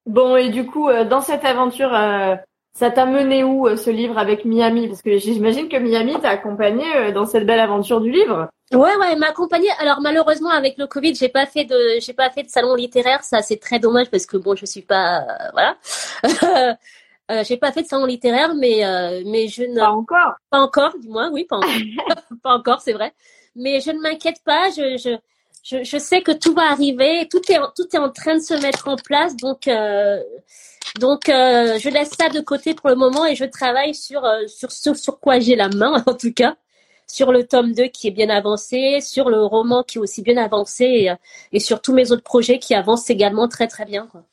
Bon, 0.05 0.36
et 0.36 0.50
du 0.50 0.65
coup, 0.65 0.89
euh, 0.89 1.03
dans 1.03 1.22
cette 1.22 1.45
aventure, 1.45 1.93
euh, 1.93 2.36
ça 2.77 2.91
t'a 2.91 3.05
mené 3.05 3.44
où 3.44 3.67
euh, 3.67 3.77
ce 3.77 3.89
livre 3.89 4.17
avec 4.17 4.46
Miami? 4.46 4.88
Parce 4.88 5.01
que 5.01 5.17
j'imagine 5.17 5.70
que 5.70 5.77
Miami 5.77 6.20
t'a 6.22 6.29
accompagné 6.29 7.12
dans 7.13 7.25
cette 7.25 7.46
belle 7.46 7.60
aventure 7.60 8.01
du 8.01 8.12
livre. 8.12 8.50
Ouais, 8.72 8.96
ouais, 8.98 9.15
m'a 9.15 9.27
accompagné. 9.27 9.70
Alors 9.79 10.01
malheureusement 10.01 10.50
avec 10.50 10.77
le 10.77 10.88
Covid, 10.88 11.15
j'ai 11.15 11.29
pas 11.29 11.46
fait 11.46 11.65
de, 11.65 12.00
j'ai 12.00 12.13
pas 12.13 12.29
fait 12.29 12.44
de 12.44 12.50
salon 12.50 12.75
littéraire. 12.75 13.24
Ça, 13.24 13.41
c'est 13.41 13.58
très 13.58 13.79
dommage 13.79 14.10
parce 14.12 14.25
que 14.25 14.38
bon, 14.38 14.55
je 14.55 14.65
suis 14.65 14.84
pas, 14.84 15.24
voilà. 15.53 15.77
Euh, 17.32 17.44
j'ai 17.44 17.58
pas 17.58 17.72
fait 17.72 17.82
de 17.82 17.88
salon 17.88 18.05
littéraire, 18.05 18.53
mais 18.53 18.86
euh, 18.86 19.24
mais 19.25 19.48
je 19.48 19.63
ne 19.63 19.79
pas 19.79 19.89
encore. 19.89 20.34
Pas 20.51 20.60
encore, 20.60 20.96
du 21.00 21.10
moins, 21.10 21.32
oui, 21.32 21.44
pas 21.46 21.55
encore, 21.55 21.72
pas 22.44 22.53
encore, 22.55 22.82
c'est 22.82 22.94
vrai 22.94 23.15
mais 23.55 23.79
je 23.79 23.91
ne 23.91 24.00
m'inquiète 24.00 24.41
pas. 24.44 24.70
Je, 24.70 24.98
je, 24.98 25.17
je, 25.65 25.84
je, 25.84 25.98
sais 25.98 26.22
que 26.22 26.31
tout 26.31 26.53
va 26.53 26.72
arriver, 26.72 27.27
tout 27.29 27.41
est, 27.51 27.57
tout 27.75 27.88
est 27.91 27.98
en 27.98 28.12
train 28.12 28.36
de 28.36 28.41
se 28.41 28.53
mettre 28.62 28.88
en 28.88 28.95
place, 28.95 29.36
donc, 29.36 29.67
euh, 29.67 30.22
donc 31.00 31.27
euh, 31.27 31.79
je 31.79 31.89
laisse 31.89 32.12
ça 32.12 32.29
de 32.29 32.39
côté 32.39 32.75
pour 32.75 32.89
le 32.89 32.95
moment 32.95 33.25
et 33.25 33.36
je 33.36 33.45
travaille 33.45 33.95
sur, 33.95 34.24
euh, 34.24 34.45
sur 34.48 34.72
ce 34.72 34.93
sur 34.93 35.19
quoi 35.19 35.39
j'ai 35.39 35.55
la 35.55 35.69
main, 35.69 36.03
en 36.05 36.13
tout 36.13 36.34
cas, 36.34 36.55
sur 37.07 37.31
le 37.31 37.48
tome 37.48 37.74
2 37.74 37.86
qui 37.86 38.07
est 38.10 38.12
bien 38.12 38.29
avancé, 38.29 39.00
sur 39.01 39.29
le 39.29 39.43
roman 39.43 39.81
qui 39.81 39.98
est 39.98 40.01
aussi 40.01 40.22
bien 40.22 40.38
avancé 40.38 40.86
et, 40.86 41.13
et 41.51 41.60
sur 41.60 41.81
tous 41.81 41.93
mes 41.93 42.12
autres 42.12 42.24
projets 42.24 42.60
qui 42.60 42.75
avancent 42.75 43.10
également 43.10 43.48
très 43.48 43.67
très 43.67 43.86
bien. 43.86 44.07
Quoi. 44.07 44.24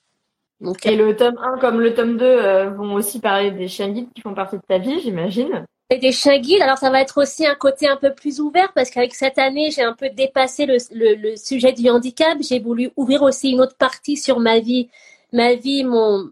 Donc, 0.60 0.86
et 0.86 0.96
le 0.96 1.16
tome 1.16 1.38
1 1.42 1.58
comme 1.58 1.80
le 1.80 1.94
tome 1.94 2.18
2 2.18 2.24
euh, 2.24 2.70
vont 2.70 2.94
aussi 2.94 3.20
parler 3.20 3.50
des 3.50 3.68
chiens 3.68 3.88
guides 3.88 4.12
qui 4.14 4.20
font 4.20 4.34
partie 4.34 4.56
de 4.56 4.62
ta 4.68 4.78
vie, 4.78 5.00
j'imagine 5.00 5.64
des 6.00 6.12
chiens 6.12 6.38
guides. 6.38 6.62
Alors 6.62 6.78
ça 6.78 6.90
va 6.90 7.00
être 7.00 7.20
aussi 7.20 7.46
un 7.46 7.54
côté 7.54 7.88
un 7.88 7.96
peu 7.96 8.14
plus 8.14 8.40
ouvert 8.40 8.72
parce 8.74 8.90
qu'avec 8.90 9.14
cette 9.14 9.38
année, 9.38 9.70
j'ai 9.70 9.82
un 9.82 9.92
peu 9.92 10.10
dépassé 10.10 10.66
le, 10.66 10.76
le, 10.92 11.14
le 11.14 11.36
sujet 11.36 11.72
du 11.72 11.88
handicap. 11.90 12.38
J'ai 12.40 12.58
voulu 12.60 12.90
ouvrir 12.96 13.22
aussi 13.22 13.50
une 13.50 13.60
autre 13.60 13.76
partie 13.76 14.16
sur 14.16 14.40
ma 14.40 14.60
vie, 14.60 14.88
ma 15.32 15.54
vie, 15.54 15.84
mon, 15.84 16.30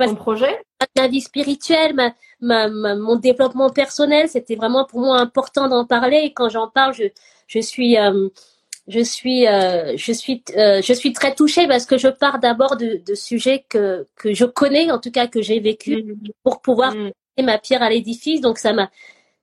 mon 0.00 0.14
projet, 0.14 0.56
ma 0.96 1.08
vie 1.08 1.20
spirituelle, 1.20 1.94
ma, 1.94 2.12
ma, 2.40 2.68
mon 2.96 3.16
développement 3.16 3.70
personnel. 3.70 4.28
C'était 4.28 4.56
vraiment 4.56 4.84
pour 4.84 5.00
moi 5.00 5.18
important 5.18 5.68
d'en 5.68 5.84
parler. 5.84 6.22
Et 6.24 6.32
quand 6.32 6.48
j'en 6.48 6.68
parle, 6.68 6.94
je, 6.94 7.04
je 7.46 7.60
suis 7.60 7.98
euh, 7.98 8.28
je 8.86 9.00
suis, 9.00 9.46
euh, 9.46 9.96
je 9.96 10.12
suis, 10.12 10.44
euh, 10.56 10.82
je 10.82 10.92
suis 10.92 11.12
très 11.14 11.34
touchée 11.34 11.66
parce 11.66 11.86
que 11.86 11.96
je 11.96 12.08
pars 12.08 12.38
d'abord 12.38 12.76
de, 12.76 13.00
de 13.06 13.14
sujets 13.14 13.64
que 13.68 14.06
que 14.16 14.34
je 14.34 14.44
connais, 14.44 14.90
en 14.90 14.98
tout 14.98 15.10
cas 15.10 15.26
que 15.26 15.40
j'ai 15.40 15.58
vécu, 15.60 16.02
mmh. 16.02 16.28
pour 16.42 16.60
pouvoir 16.60 16.94
mmh 16.94 17.10
ma 17.42 17.58
pierre 17.58 17.82
à 17.82 17.90
l'édifice. 17.90 18.40
Donc 18.40 18.58
ça 18.58 18.72
m'a 18.72 18.90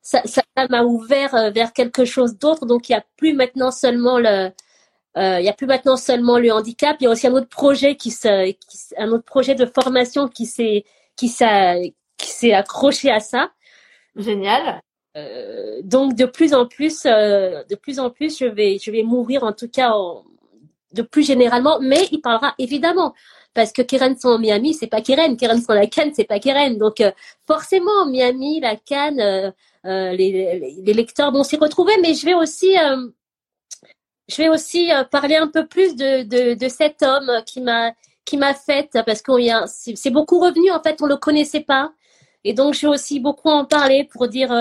ça, 0.01 0.21
ça 0.25 0.43
m'a 0.69 0.83
ouvert 0.83 1.35
euh, 1.35 1.49
vers 1.51 1.73
quelque 1.73 2.05
chose 2.05 2.37
d'autre. 2.37 2.65
Donc 2.65 2.89
il 2.89 2.93
y 2.93 2.95
a 2.95 3.03
plus 3.17 3.33
maintenant 3.33 3.71
seulement 3.71 4.19
le 4.19 4.51
euh, 5.17 5.39
il 5.39 5.45
y 5.45 5.49
a 5.49 5.53
plus 5.53 5.67
maintenant 5.67 5.97
seulement 5.97 6.37
le 6.37 6.51
handicap. 6.51 6.97
Il 6.99 7.03
y 7.05 7.07
a 7.07 7.09
aussi 7.09 7.27
un 7.27 7.33
autre 7.33 7.49
projet 7.49 7.95
qui 7.95 8.11
se 8.11 8.51
qui, 8.51 8.77
un 8.97 9.09
autre 9.09 9.25
projet 9.25 9.55
de 9.55 9.65
formation 9.65 10.27
qui 10.27 10.45
s'est 10.45 10.85
qui 11.15 11.27
s'est 11.27 11.93
qui 12.17 12.29
s'est 12.29 12.53
accroché 12.53 13.11
à 13.11 13.19
ça. 13.19 13.51
Génial. 14.15 14.81
Euh, 15.17 15.81
donc 15.83 16.15
de 16.15 16.25
plus 16.25 16.53
en 16.53 16.65
plus, 16.65 17.05
euh, 17.05 17.63
de 17.69 17.75
plus 17.75 17.99
en 17.99 18.09
plus, 18.09 18.39
je 18.39 18.45
vais, 18.45 18.77
je 18.79 18.91
vais 18.91 19.03
m'ouvrir 19.03 19.43
en 19.43 19.51
tout 19.51 19.67
cas 19.67 19.91
en, 19.91 20.23
de 20.93 21.01
plus 21.01 21.25
généralement, 21.25 21.79
mais 21.81 22.07
il 22.11 22.21
parlera 22.21 22.55
évidemment 22.57 23.13
parce 23.53 23.71
que 23.71 23.81
Keren 23.81 24.17
sans 24.17 24.39
Miami, 24.39 24.73
c'est 24.73 24.87
pas 24.87 25.01
Keren, 25.01 25.35
Keren 25.37 25.61
sans 25.61 25.73
la 25.73 25.87
Cannes, 25.87 26.11
c'est 26.15 26.25
pas 26.25 26.39
Keren. 26.39 26.77
Donc 26.77 27.01
euh, 27.01 27.11
forcément, 27.45 28.05
Miami, 28.07 28.59
la 28.61 28.75
Cannes, 28.75 29.19
euh, 29.19 29.51
euh, 29.85 30.11
les, 30.13 30.81
les, 30.83 30.93
lecteurs 30.93 31.31
vont 31.31 31.43
s'y 31.43 31.57
retrouver, 31.57 31.93
mais 32.01 32.13
je 32.13 32.25
vais 32.25 32.33
aussi, 32.33 32.75
je 34.27 34.37
vais 34.37 34.49
aussi 34.49 34.89
parler 35.09 35.35
un 35.35 35.47
peu 35.47 35.65
plus 35.67 35.95
de, 35.95 36.23
de, 36.23 36.53
de 36.53 36.69
cet 36.69 37.01
homme 37.03 37.29
qui 37.45 37.61
m'a 37.61 37.93
qui 38.23 38.37
m'a 38.37 38.53
fait 38.53 38.89
parce 39.05 39.23
qu'on 39.23 39.41
a 39.49 39.65
c'est 39.67 40.11
beaucoup 40.11 40.39
revenu 40.39 40.71
en 40.71 40.81
fait, 40.81 41.01
on 41.01 41.07
le 41.07 41.17
connaissait 41.17 41.61
pas, 41.61 41.91
et 42.43 42.53
donc 42.53 42.75
je 42.75 42.81
vais 42.81 42.93
aussi 42.93 43.19
beaucoup 43.19 43.49
en 43.49 43.65
parler 43.65 44.07
pour 44.11 44.27
dire 44.27 44.53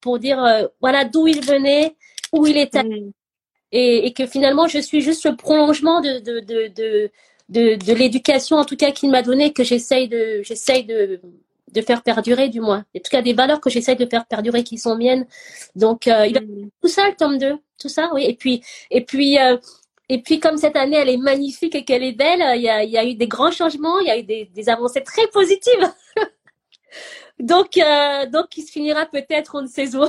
pour 0.00 0.20
dire 0.20 0.68
voilà 0.80 1.04
d'où 1.04 1.26
il 1.26 1.44
venait, 1.44 1.96
où 2.32 2.46
il 2.46 2.56
était. 2.56 2.84
Mm. 2.84 3.12
Et, 3.70 4.06
et, 4.06 4.12
que 4.14 4.26
finalement 4.26 4.66
je 4.66 4.78
suis 4.78 5.02
juste 5.02 5.26
le 5.26 5.36
prolongement 5.36 6.00
de, 6.00 6.20
de, 6.20 6.40
de, 6.40 6.68
de 6.74 7.10
de, 7.48 7.76
de 7.76 7.92
l'éducation 7.94 8.56
en 8.56 8.64
tout 8.64 8.76
cas 8.76 8.90
qu'il 8.90 9.10
m'a 9.10 9.22
donné 9.22 9.52
que 9.52 9.64
j'essaye 9.64 10.08
de 10.08 10.42
j'essaye 10.42 10.84
de 10.84 11.20
de 11.72 11.82
faire 11.82 12.02
perdurer 12.02 12.48
du 12.48 12.60
moins. 12.60 12.84
En 12.96 12.98
tout 12.98 13.10
cas 13.10 13.22
des 13.22 13.34
valeurs 13.34 13.60
que 13.60 13.70
j'essaye 13.70 13.96
de 13.96 14.06
faire 14.06 14.26
perdurer 14.26 14.64
qui 14.64 14.78
sont 14.78 14.96
miennes. 14.96 15.26
Donc 15.74 16.06
euh, 16.06 16.26
il 16.26 16.36
a 16.36 16.40
mm. 16.40 16.70
tout 16.82 16.88
ça 16.88 17.08
le 17.08 17.14
tome 17.14 17.38
2, 17.38 17.56
tout 17.80 17.88
ça 17.88 18.10
oui 18.14 18.24
et 18.24 18.34
puis 18.34 18.62
et 18.90 19.04
puis 19.04 19.38
euh, 19.38 19.56
et 20.08 20.22
puis 20.22 20.40
comme 20.40 20.56
cette 20.56 20.76
année 20.76 20.96
elle 20.96 21.08
est 21.08 21.18
magnifique 21.18 21.74
et 21.74 21.84
qu'elle 21.84 22.02
est 22.02 22.12
belle, 22.12 22.42
il 22.56 22.62
y 22.62 22.68
a, 22.68 22.82
il 22.82 22.90
y 22.90 22.98
a 22.98 23.04
eu 23.04 23.14
des 23.14 23.28
grands 23.28 23.50
changements, 23.50 23.98
il 24.00 24.08
y 24.08 24.10
a 24.10 24.18
eu 24.18 24.22
des, 24.22 24.46
des 24.46 24.68
avancées 24.68 25.02
très 25.02 25.26
positives. 25.28 25.92
donc 27.38 27.76
euh, 27.76 28.26
donc 28.26 28.56
il 28.56 28.62
se 28.62 28.72
finira 28.72 29.06
peut-être 29.06 29.56
en 29.56 29.66
saison. 29.66 30.08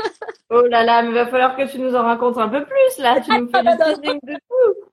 oh 0.50 0.62
là 0.62 0.84
là, 0.84 1.02
mais 1.02 1.08
il 1.08 1.14
va 1.14 1.26
falloir 1.26 1.56
que 1.56 1.70
tu 1.70 1.78
nous 1.78 1.94
en 1.94 2.02
racontes 2.02 2.38
un 2.38 2.48
peu 2.48 2.64
plus 2.64 3.02
là, 3.02 3.20
tu 3.20 3.30
nous 3.30 3.48
fais 3.48 3.62
du 3.62 4.18
de 4.26 4.38
fou. 4.48 4.87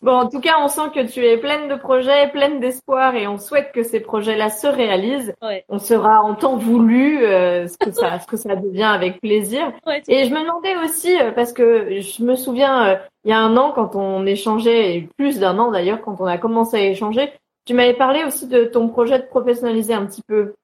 Bon, 0.00 0.12
en 0.12 0.28
tout 0.28 0.40
cas, 0.40 0.54
on 0.62 0.68
sent 0.68 0.90
que 0.94 1.10
tu 1.10 1.24
es 1.24 1.38
pleine 1.38 1.68
de 1.68 1.74
projets, 1.74 2.28
pleine 2.28 2.60
d'espoir 2.60 3.16
et 3.16 3.26
on 3.26 3.36
souhaite 3.36 3.72
que 3.72 3.82
ces 3.82 3.98
projets-là 3.98 4.48
se 4.48 4.66
réalisent. 4.66 5.34
On 5.68 5.78
sera 5.78 6.22
en 6.22 6.34
temps 6.34 6.56
voulu, 6.56 7.24
euh, 7.24 7.66
ce 7.66 7.76
que 7.78 7.90
ça, 7.90 8.20
ce 8.20 8.26
que 8.26 8.36
ça 8.36 8.54
devient 8.54 8.84
avec 8.84 9.20
plaisir. 9.20 9.72
et 10.08 10.24
je 10.24 10.30
me 10.32 10.40
demandais 10.42 10.76
aussi, 10.84 11.20
euh, 11.20 11.32
parce 11.32 11.52
que 11.52 12.00
je 12.00 12.22
me 12.22 12.36
souviens, 12.36 12.88
euh, 12.88 12.96
il 13.24 13.30
y 13.30 13.34
a 13.34 13.40
un 13.40 13.56
an, 13.56 13.72
quand 13.72 13.96
on 13.96 14.24
échangeait, 14.24 14.94
et 14.94 15.08
plus 15.16 15.40
d'un 15.40 15.58
an 15.58 15.72
d'ailleurs, 15.72 16.00
quand 16.00 16.20
on 16.20 16.26
a 16.26 16.38
commencé 16.38 16.76
à 16.76 16.84
échanger, 16.84 17.32
tu 17.64 17.74
m'avais 17.74 17.94
parlé 17.94 18.22
aussi 18.24 18.46
de 18.46 18.64
ton 18.64 18.88
projet 18.88 19.18
de 19.18 19.26
professionnaliser 19.26 19.94
un 19.94 20.06
petit 20.06 20.22
peu 20.22 20.54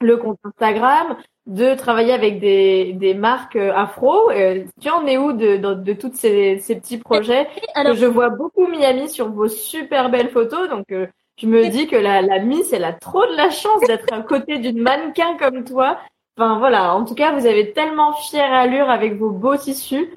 le 0.00 0.16
compte 0.16 0.38
Instagram, 0.42 1.16
de 1.50 1.74
travailler 1.74 2.12
avec 2.12 2.38
des, 2.38 2.92
des 2.92 3.12
marques 3.12 3.56
euh, 3.56 3.72
afro. 3.74 4.30
Euh, 4.30 4.64
tu 4.80 4.88
en 4.88 5.04
es 5.06 5.18
où 5.18 5.32
de, 5.32 5.56
de, 5.56 5.74
de 5.74 5.92
tous 5.94 6.12
ces, 6.14 6.58
ces 6.58 6.76
petits 6.76 6.98
projets 6.98 7.48
Alors, 7.74 7.92
que 7.92 7.98
Je 7.98 8.06
vois 8.06 8.28
beaucoup 8.28 8.68
Miami 8.68 9.08
sur 9.08 9.30
vos 9.30 9.48
super 9.48 10.10
belles 10.10 10.30
photos, 10.30 10.68
donc 10.68 10.92
euh, 10.92 11.06
je 11.38 11.48
me 11.48 11.68
dis 11.68 11.88
que 11.88 11.96
la, 11.96 12.22
la 12.22 12.38
Miss, 12.38 12.72
elle 12.72 12.84
a 12.84 12.92
trop 12.92 13.26
de 13.26 13.36
la 13.36 13.50
chance 13.50 13.80
d'être 13.88 14.12
à 14.12 14.20
côté 14.20 14.58
d'une 14.58 14.80
mannequin 14.80 15.36
comme 15.38 15.64
toi. 15.64 15.98
Enfin 16.36 16.58
voilà, 16.58 16.94
en 16.94 17.04
tout 17.04 17.16
cas, 17.16 17.32
vous 17.32 17.46
avez 17.46 17.72
tellement 17.72 18.12
fière 18.12 18.52
allure 18.52 18.88
avec 18.88 19.16
vos 19.16 19.30
beaux 19.30 19.56
tissus. 19.56 20.08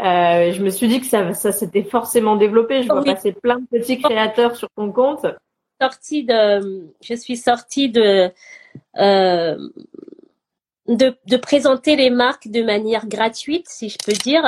Euh, 0.00 0.52
je 0.52 0.62
me 0.62 0.68
suis 0.68 0.88
dit 0.88 1.00
que 1.00 1.06
ça, 1.06 1.32
ça 1.32 1.52
s'était 1.52 1.84
forcément 1.84 2.36
développé. 2.36 2.82
Je 2.82 2.88
vois 2.88 3.02
passer 3.02 3.32
plein 3.32 3.60
de 3.60 3.66
petits 3.78 3.98
créateurs 3.98 4.56
sur 4.56 4.68
ton 4.76 4.92
compte. 4.92 5.24
Sortie 5.80 6.24
de, 6.24 6.86
je 7.00 7.14
suis 7.14 7.36
sortie 7.36 7.88
de 7.88 8.30
euh, 8.98 9.56
de, 10.88 11.16
de, 11.26 11.36
présenter 11.36 11.96
les 11.96 12.10
marques 12.10 12.48
de 12.48 12.62
manière 12.62 13.06
gratuite, 13.06 13.66
si 13.68 13.88
je 13.88 13.98
peux 14.04 14.12
dire, 14.12 14.44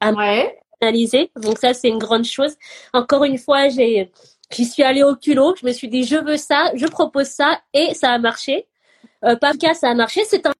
à 0.00 0.12
ouais. 0.12 0.58
analyser. 0.80 1.30
Donc 1.36 1.58
ça, 1.58 1.74
c'est 1.74 1.88
une 1.88 1.98
grande 1.98 2.24
chose. 2.24 2.54
Encore 2.92 3.24
une 3.24 3.38
fois, 3.38 3.68
j'ai, 3.68 4.10
j'y 4.50 4.64
suis 4.64 4.82
allée 4.82 5.02
au 5.02 5.16
culot. 5.16 5.54
Je 5.60 5.66
me 5.66 5.72
suis 5.72 5.88
dit, 5.88 6.04
je 6.04 6.16
veux 6.16 6.36
ça, 6.36 6.70
je 6.74 6.86
propose 6.86 7.26
ça, 7.26 7.60
et 7.72 7.94
ça 7.94 8.12
a 8.12 8.18
marché. 8.18 8.66
Euh, 9.24 9.36
cas, 9.36 9.74
ça 9.74 9.90
a 9.90 9.94
marché. 9.94 10.24
C'est 10.24 10.46
un, 10.46 10.52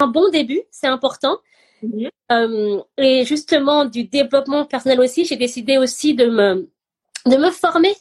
un, 0.00 0.06
bon 0.06 0.28
début, 0.30 0.62
c'est 0.70 0.86
important. 0.86 1.38
Mm-hmm. 1.82 2.10
Euh, 2.32 2.82
et 2.96 3.24
justement, 3.24 3.84
du 3.84 4.04
développement 4.04 4.64
personnel 4.64 5.00
aussi, 5.00 5.24
j'ai 5.24 5.36
décidé 5.36 5.78
aussi 5.78 6.14
de 6.14 6.26
me, 6.26 6.70
de 7.26 7.36
me 7.36 7.50
former. 7.50 7.94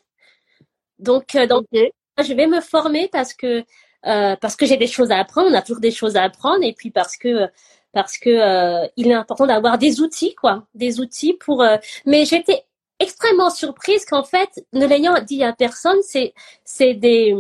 Donc, 0.99 1.35
euh, 1.35 1.45
donc 1.45 1.65
je 1.71 2.33
vais 2.33 2.47
me 2.47 2.61
former 2.61 3.07
parce 3.09 3.33
que 3.33 3.63
euh, 4.05 4.35
parce 4.35 4.55
que 4.55 4.65
j'ai 4.65 4.77
des 4.77 4.87
choses 4.87 5.11
à 5.11 5.17
apprendre, 5.17 5.49
on 5.51 5.53
a 5.53 5.61
toujours 5.61 5.81
des 5.81 5.91
choses 5.91 6.15
à 6.15 6.23
apprendre, 6.23 6.63
et 6.63 6.73
puis 6.73 6.91
parce 6.91 7.17
que 7.17 7.49
parce 7.93 8.17
que 8.17 8.29
euh, 8.29 8.87
il 8.95 9.09
est 9.09 9.13
important 9.13 9.47
d'avoir 9.47 9.77
des 9.77 10.01
outils, 10.01 10.35
quoi, 10.35 10.67
des 10.75 10.99
outils 10.99 11.33
pour. 11.33 11.63
Euh, 11.63 11.77
mais 12.05 12.25
j'étais 12.25 12.63
extrêmement 12.99 13.49
surprise 13.49 14.05
qu'en 14.05 14.23
fait, 14.23 14.65
ne 14.73 14.85
l'ayant 14.85 15.19
dit 15.21 15.43
à 15.43 15.53
personne, 15.53 15.97
c'est 16.03 16.33
c'est 16.63 16.93
des 16.93 17.35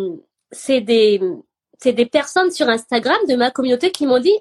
c'est 0.51 0.81
des 0.81 1.21
c'est 1.79 1.93
des 1.93 2.05
personnes 2.07 2.51
sur 2.51 2.69
Instagram 2.69 3.17
de 3.29 3.35
ma 3.35 3.51
communauté 3.51 3.91
qui 3.91 4.07
m'ont 4.07 4.19
dit, 4.19 4.37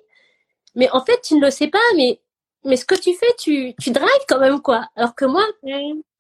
mais 0.75 0.91
en 0.91 1.05
fait, 1.05 1.21
tu 1.23 1.35
ne 1.37 1.41
le 1.43 1.51
sais 1.51 1.69
pas, 1.69 1.79
mais 1.97 2.21
mais 2.65 2.77
ce 2.77 2.85
que 2.87 2.95
tu 2.95 3.15
fais, 3.15 3.35
tu 3.39 3.75
tu 3.81 3.91
drives 3.91 4.09
quand 4.29 4.41
même 4.41 4.63
quoi. 4.63 4.89
Alors 4.97 5.15
que 5.15 5.25
moi, 5.27 5.45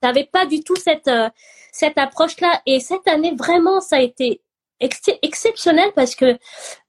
n'avais 0.03 0.25
pas 0.25 0.47
du 0.47 0.62
tout 0.62 0.76
cette 0.76 1.11
cette 1.73 1.99
approche 1.99 2.41
là. 2.41 2.61
Et 2.67 2.81
cette 2.81 3.09
année, 3.09 3.35
vraiment, 3.37 3.81
ça 3.81 3.97
a 3.97 4.00
été 4.00 4.43
ex 4.80 5.00
exceptionnel 5.23 5.90
parce 5.95 6.14
que 6.14 6.38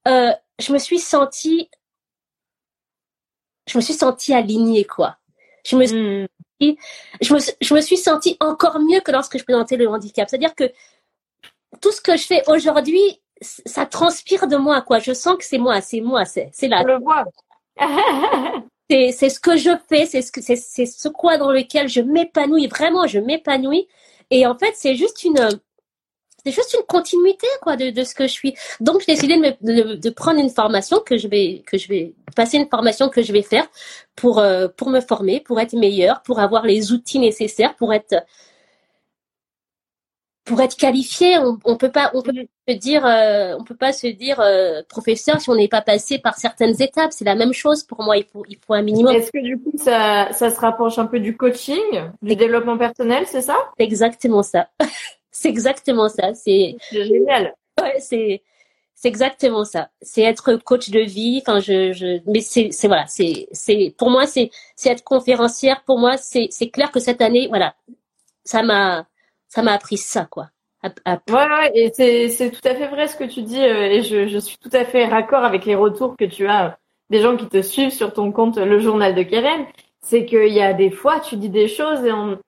euh, 0.08 0.34
je 0.60 0.74
me 0.74 0.77
suis 0.77 1.00
sentie 1.00 1.70
je 3.67 3.77
me 3.77 3.82
suis 3.82 3.94
sentie 3.94 4.34
alignée 4.34 4.86
quoi. 4.86 5.17
Je 5.65 5.75
me 5.75 5.86
suis, 5.86 6.27
mmh. 6.62 6.75
je 7.22 7.34
me, 7.34 7.39
je 7.62 7.74
me 7.74 7.82
suis 7.82 7.98
sentie 7.98 8.38
encore 8.39 8.79
mieux 8.79 9.01
que 9.01 9.12
lorsque 9.12 9.38
je 9.38 9.44
présentais 9.44 9.75
le 9.75 9.89
handicap. 9.89 10.29
C'est-à-dire 10.29 10.56
que 10.56 10.72
tout 11.82 11.91
ce 11.91 12.01
que 12.01 12.15
je 12.15 12.25
fais 12.25 12.44
aujourd'hui, 12.48 13.22
ça 13.41 13.86
transpire 13.86 14.48
de 14.48 14.56
moi 14.56 14.82
quoi. 14.82 15.00
Je 15.00 15.13
sens 15.13 15.38
que 15.38 15.44
c'est 15.44 15.58
moi, 15.58 15.82
c'est 15.82 16.01
moi, 16.01 16.25
c'est 16.25 16.51
là. 16.63 16.82
Je 16.82 16.88
le 16.88 17.00
vois. 17.00 17.25
c'est 18.89 19.12
c'est 19.12 19.29
ce 19.29 19.39
que 19.39 19.58
je 19.58 19.72
fais, 19.89 20.06
c'est 20.06 20.22
ce 20.22 20.32
que 20.32 20.41
c'est 20.41 20.56
ce 20.56 21.10
quoi 21.10 21.38
dans 21.38 21.51
lequel 21.51 21.89
je 21.89 22.01
m'épanouis 22.01 22.67
vraiment, 22.67 23.06
je 23.06 23.20
m'épanouis. 23.20 23.88
Et 24.29 24.48
en 24.48 24.58
fait, 24.58 24.74
c'est 24.75 24.96
juste 24.96 25.24
une 25.24 25.50
c'est 26.48 26.56
juste 26.56 26.75
une 26.80 26.86
continuité 26.86 27.48
quoi 27.62 27.75
de, 27.75 27.89
de, 27.89 28.04
ce 28.04 28.16
que 28.16 28.25
je 28.25 28.32
suis. 28.32 28.56
Donc 28.80 29.01
j'ai 29.06 29.13
décidé 29.13 29.36
de, 29.62 29.96
de, 29.96 30.10
prendre 30.10 30.39
une 30.39 30.50
formation 30.50 31.00
que 31.06 31.18
je 31.18 31.27
vais 31.27 31.63
que 31.66 31.77
je 31.77 31.88
vais 31.89 32.13
passer 32.36 32.58
une 32.58 32.70
formation 32.70 33.10
que 33.10 33.22
je 33.22 33.34
vais 33.34 33.42
faire 33.42 33.68
pour 34.16 34.39
euh, 34.39 34.68
pour 34.77 34.89
me 34.89 35.01
former, 35.01 35.42
pour 35.42 35.60
être 35.60 35.74
meilleure, 35.74 36.22
pour 36.24 36.39
avoir 36.39 36.66
les 36.66 36.94
outils 36.94 37.20
nécessaires, 37.20 37.75
pour 37.75 37.94
être 37.94 38.16
pour 40.46 40.62
être 40.62 40.77
qualifié, 40.77 41.38
on, 41.39 41.60
on 41.66 41.75
peut 41.75 41.92
pas, 41.92 42.10
on 42.13 42.22
peut 42.22 42.32
se 42.70 42.74
dire, 42.74 43.06
euh, 43.06 43.58
on 43.60 43.66
peut 43.66 43.75
pas 43.75 43.92
se 43.92 44.08
dire 44.08 44.39
euh, 44.39 44.82
professeur 44.88 45.42
si 45.42 45.50
on 45.50 45.56
n'est 45.56 45.68
pas 45.68 45.82
passé 45.82 46.20
par 46.20 46.38
certaines 46.38 46.82
étapes. 46.82 47.12
C'est 47.12 47.25
la 47.25 47.36
même 47.36 47.51
chose 47.51 47.84
pour 47.84 48.01
moi. 48.01 48.16
Il 48.16 48.24
faut, 48.24 48.46
il 48.48 48.58
faut 48.66 48.74
un 48.74 48.82
minimum. 48.82 49.13
Est-ce 49.13 49.32
que 49.32 49.44
du 49.44 49.60
coup 49.60 49.74
ça, 49.75 50.32
ça 50.32 50.50
se 50.50 50.60
rapproche 50.62 50.98
un 51.00 51.06
peu 51.06 51.20
du 51.20 51.36
coaching, 51.36 51.82
du 52.22 52.38
développement 52.38 52.77
personnel, 52.77 53.25
c'est 53.27 53.42
ça? 53.42 53.58
Exactement 53.77 54.42
ça. 54.42 54.70
c'est 55.38 55.50
exactement 55.50 56.10
ça. 56.10 56.34
C'est 56.34 56.75
génial. 56.91 57.56
Ouais, 57.79 58.00
c'est 58.00 58.41
c'est 58.96 59.08
exactement 59.08 59.63
ça. 59.63 59.89
C'est 60.01 60.24
être 60.24 60.56
coach 60.56 60.89
de 60.89 61.01
vie. 61.01 61.44
Enfin, 61.46 61.60
je, 61.60 61.94
je 61.94 62.20
mais 62.25 62.41
c'est 62.41 62.70
c'est 62.72 62.88
voilà, 62.88 63.06
c'est 63.08 63.48
c'est 63.51 63.94
pour 63.98 64.10
moi 64.10 64.25
c'est 64.25 64.50
c'est 64.75 64.89
être 64.89 65.03
conférencière. 65.03 65.84
Pour 65.86 66.00
moi, 66.00 66.17
c'est 66.17 66.48
c'est 66.50 66.70
clair 66.70 66.91
que 66.91 67.00
cette 67.00 67.22
année, 67.22 67.48
voilà, 67.50 67.75
ça 68.44 68.63
m'a 68.63 69.06
ça 69.48 69.62
m'a 69.62 69.74
appris 69.74 69.98
ça, 69.98 70.25
quoi. 70.25 70.50
Ouais, 70.84 70.91
ouais, 71.34 71.72
et 71.74 71.91
c'est, 71.94 72.29
c'est 72.29 72.51
tout 72.51 72.65
à 72.65 72.74
fait 72.75 72.88
vrai 72.88 73.08
ce 73.08 73.17
que 73.17 73.25
tu 73.25 73.41
dis, 73.41 73.60
euh, 73.62 73.89
et 73.89 74.03
je, 74.03 74.27
je 74.27 74.38
suis 74.38 74.58
tout 74.58 74.70
à 74.72 74.86
fait 74.86 75.06
raccord 75.06 75.44
avec 75.44 75.65
les 75.65 75.75
retours 75.75 76.15
que 76.15 76.24
tu 76.24 76.48
as 76.48 76.65
euh, 76.65 76.70
des 77.10 77.20
gens 77.20 77.36
qui 77.36 77.48
te 77.48 77.62
suivent 77.62 77.91
sur 77.91 78.13
ton 78.13 78.32
compte 78.32 78.58
Le 78.58 78.79
Journal 78.79 79.13
de 79.13 79.24
Keren. 79.24 79.65
C'est 80.01 80.25
qu'il 80.25 80.53
y 80.53 80.62
a 80.62 80.74
des 80.74 80.91
fois, 80.91 81.20
tu 81.20 81.36
dis 81.36 81.50
des 81.50 81.67
choses 81.67 82.06
et 82.06 82.13
on, 82.13 82.39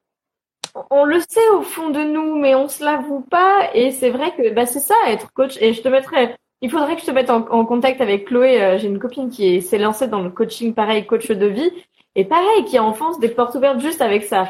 on 0.90 1.06
le 1.06 1.20
sait 1.20 1.48
au 1.54 1.62
fond 1.62 1.90
de 1.90 2.02
nous, 2.02 2.36
mais 2.36 2.56
on 2.56 2.68
se 2.68 2.84
l'avoue 2.84 3.22
pas. 3.22 3.70
Et 3.74 3.92
c'est 3.92 4.10
vrai 4.10 4.34
que 4.36 4.54
bah, 4.54 4.66
c'est 4.66 4.80
ça, 4.80 4.96
être 5.08 5.32
coach. 5.34 5.58
Et 5.62 5.74
je 5.74 5.82
te 5.82 5.88
mettrai, 5.88 6.36
il 6.62 6.70
faudrait 6.72 6.96
que 6.96 7.02
je 7.02 7.08
te 7.08 7.12
mette 7.12 7.30
en, 7.30 7.66
contact 7.66 8.02
avec 8.02 8.26
Chloé. 8.26 8.62
Euh, 8.62 8.78
j'ai 8.78 8.88
une 8.88 9.00
copine 9.00 9.30
qui 9.30 9.62
s'est 9.62 9.78
lancée 9.78 10.08
dans 10.08 10.22
le 10.22 10.30
coaching, 10.30 10.74
pareil, 10.74 11.06
coach 11.06 11.30
de 11.30 11.46
vie. 11.48 11.72
Et 12.16 12.26
pareil, 12.26 12.66
qui 12.66 12.80
enfonce 12.80 13.20
des 13.20 13.30
portes 13.30 13.56
ouvertes 13.56 13.80
juste 13.80 14.02
avec 14.02 14.24
ça 14.24 14.48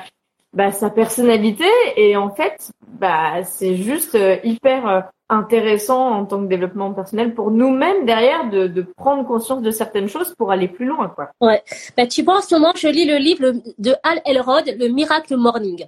bah, 0.54 0.72
sa 0.72 0.90
personnalité 0.90 1.68
et 1.96 2.18
en 2.18 2.32
fait 2.32 2.72
bah 3.00 3.44
c'est 3.44 3.76
juste 3.76 4.16
euh, 4.16 4.38
hyper 4.44 4.88
euh, 4.88 5.02
intéressant 5.30 6.10
en 6.10 6.26
tant 6.26 6.42
que 6.42 6.48
développement 6.48 6.92
personnel 6.92 7.36
pour 7.36 7.52
nous-mêmes 7.52 8.06
derrière 8.06 8.50
de, 8.50 8.68
de 8.68 8.82
prendre 8.82 9.28
conscience 9.28 9.62
de 9.62 9.70
certaines 9.70 10.08
choses 10.08 10.34
pour 10.36 10.52
aller 10.52 10.68
plus 10.68 10.88
loin 10.88 11.08
quoi. 11.10 11.30
Ouais. 11.40 11.62
Bah 11.96 12.08
tu 12.08 12.24
vois 12.24 12.38
en 12.38 12.42
ce 12.42 12.56
moment 12.56 12.72
je 12.76 12.88
lis 12.88 13.06
le 13.06 13.18
livre 13.18 13.54
de 13.78 13.94
Al 14.04 14.22
Elrod 14.26 14.76
Le 14.80 14.88
Miracle 14.88 15.38
Morning. 15.38 15.86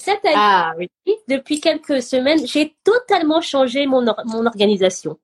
Cette 0.00 0.24
année, 0.24 0.34
ah, 0.36 0.72
oui. 0.78 0.88
depuis 1.28 1.60
quelques 1.60 2.02
semaines, 2.02 2.46
j'ai 2.46 2.74
totalement 2.84 3.40
changé 3.40 3.86
mon 3.86 4.02
mon 4.24 4.46
organisation. 4.46 5.18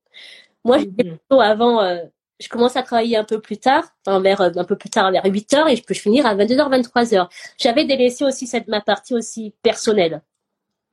Moi, 0.65 0.79
j'étais 0.79 1.05
plutôt 1.05 1.41
avant 1.41 1.81
euh, 1.81 2.05
je 2.39 2.49
commence 2.49 2.77
à 2.77 2.83
travailler 2.83 3.17
un 3.17 3.25
peu 3.25 3.41
plus 3.41 3.57
tard, 3.57 3.85
enfin 4.07 4.21
vers 4.21 4.41
un 4.41 4.65
peu 4.65 4.77
plus 4.77 4.91
tard 4.91 5.11
vers 5.11 5.25
8 5.25 5.55
heures 5.55 5.69
et 5.69 5.77
je 5.77 5.83
peux 5.83 5.95
finir 5.95 6.27
à 6.27 6.35
22h, 6.35 6.83
23h. 6.83 7.29
J'avais 7.59 7.85
délaissé 7.85 8.25
aussi 8.25 8.47
cette 8.47 8.69
ma 8.69 8.81
partie 8.81 9.15
aussi 9.15 9.55
personnelle. 9.63 10.23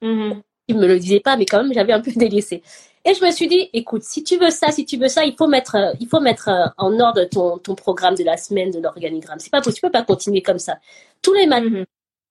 Mm 0.01 0.33
Il 0.69 0.77
me 0.77 0.87
le 0.87 0.99
disait 0.99 1.19
pas, 1.19 1.35
mais 1.35 1.45
quand 1.45 1.61
même 1.61 1.73
j'avais 1.77 1.93
un 1.93 2.01
peu 2.01 2.11
délaissé. 2.15 2.63
Et 3.05 3.13
je 3.13 3.25
me 3.25 3.31
suis 3.31 3.47
dit, 3.47 3.69
écoute, 3.73 4.03
si 4.03 4.23
tu 4.23 4.37
veux 4.37 4.49
ça, 4.49 4.71
si 4.71 4.85
tu 4.85 4.95
veux 4.95 5.09
ça, 5.09 5.25
il 5.25 5.35
faut 5.35 5.47
mettre, 5.47 5.75
il 5.99 6.07
faut 6.07 6.21
mettre 6.21 6.47
euh, 6.47 6.67
en 6.77 6.97
ordre 7.01 7.25
ton, 7.25 7.57
ton 7.57 7.75
programme 7.75 8.15
de 8.15 8.23
la 8.23 8.37
semaine, 8.37 8.71
de 8.71 8.79
l'organigramme. 8.79 9.39
C'est 9.39 9.51
pas 9.51 9.59
possible, 9.59 9.75
tu 9.75 9.81
peux 9.81 9.91
pas 9.91 10.03
continuer 10.03 10.41
comme 10.41 10.59
ça. 10.59 10.77
Tous 11.21 11.33
les 11.33 11.45
matins, 11.45 11.65
mm-hmm. 11.65 11.85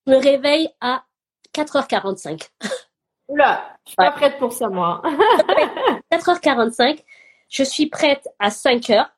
je 0.06 0.12
me 0.12 0.16
réveille 0.16 0.70
à 0.80 1.04
4h45. 1.54 2.48
Oula, 3.28 3.78
je 3.84 3.90
suis 3.90 3.96
pas 3.96 4.10
prête 4.10 4.38
pour 4.38 4.52
ça, 4.52 4.68
moi. 4.68 5.02
4h45. 6.12 6.98
Je 7.48 7.62
suis 7.62 7.86
prête 7.86 8.28
à 8.38 8.50
5 8.50 8.90
heures. 8.90 9.10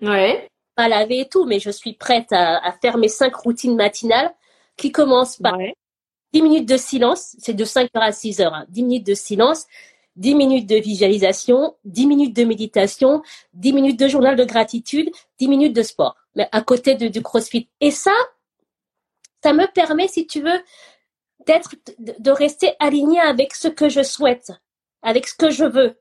Ouais. 0.00 0.48
Pas 0.76 0.88
laver 0.88 1.20
et 1.20 1.28
tout, 1.28 1.44
mais 1.44 1.58
je 1.58 1.70
suis 1.70 1.94
prête 1.94 2.32
à, 2.32 2.72
faire 2.80 2.98
mes 2.98 3.08
cinq 3.08 3.34
routines 3.34 3.76
matinales 3.76 4.32
qui 4.76 4.92
commencent 4.92 5.38
par 5.38 5.58
10 6.32 6.42
minutes 6.42 6.68
de 6.68 6.76
silence. 6.76 7.34
C'est 7.38 7.54
de 7.54 7.64
5 7.64 7.90
heures 7.96 8.02
à 8.02 8.12
6 8.12 8.40
heures. 8.40 8.64
10 8.68 8.80
hein. 8.80 8.84
minutes 8.84 9.06
de 9.06 9.14
silence. 9.14 9.66
10 10.18 10.34
minutes 10.34 10.68
de 10.68 10.76
visualisation, 10.76 11.76
10 11.84 12.06
minutes 12.06 12.36
de 12.36 12.42
méditation, 12.42 13.22
10 13.54 13.72
minutes 13.72 14.00
de 14.00 14.08
journal 14.08 14.34
de 14.34 14.44
gratitude, 14.44 15.10
10 15.38 15.46
minutes 15.48 15.76
de 15.76 15.82
sport, 15.82 16.16
mais 16.34 16.48
à 16.50 16.60
côté 16.60 16.96
de, 16.96 17.06
du 17.06 17.22
CrossFit. 17.22 17.68
Et 17.80 17.92
ça, 17.92 18.10
ça 19.44 19.52
me 19.52 19.72
permet, 19.72 20.08
si 20.08 20.26
tu 20.26 20.40
veux, 20.40 20.60
d'être, 21.48 21.74
de 21.98 22.30
rester 22.30 22.74
aligné 22.78 23.18
avec 23.20 23.54
ce 23.54 23.68
que 23.68 23.88
je 23.88 24.02
souhaite, 24.02 24.52
avec 25.02 25.26
ce 25.26 25.34
que 25.34 25.50
je 25.50 25.64
veux. 25.64 25.98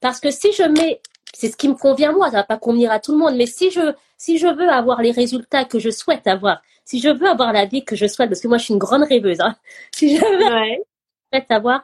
Parce 0.00 0.20
que 0.20 0.30
si 0.30 0.52
je 0.52 0.64
mets, 0.64 1.00
c'est 1.34 1.50
ce 1.50 1.56
qui 1.56 1.68
me 1.68 1.74
convient 1.74 2.12
moi, 2.12 2.30
ça 2.30 2.36
va 2.38 2.44
pas 2.44 2.58
convenir 2.58 2.92
à 2.92 3.00
tout 3.00 3.12
le 3.12 3.18
monde, 3.18 3.36
mais 3.36 3.46
si 3.46 3.70
je, 3.70 3.94
si 4.18 4.36
je 4.36 4.46
veux 4.46 4.68
avoir 4.68 5.00
les 5.00 5.12
résultats 5.12 5.64
que 5.64 5.78
je 5.78 5.88
souhaite 5.88 6.26
avoir, 6.26 6.60
si 6.84 7.00
je 7.00 7.08
veux 7.08 7.26
avoir 7.26 7.54
la 7.54 7.64
vie 7.64 7.84
que 7.84 7.96
je 7.96 8.06
souhaite, 8.06 8.28
parce 8.28 8.42
que 8.42 8.48
moi 8.48 8.58
je 8.58 8.64
suis 8.64 8.74
une 8.74 8.78
grande 8.78 9.04
rêveuse, 9.04 9.40
hein, 9.40 9.56
si 9.94 10.16
je 10.16 10.22
veux 10.22 11.42
avoir, 11.48 11.82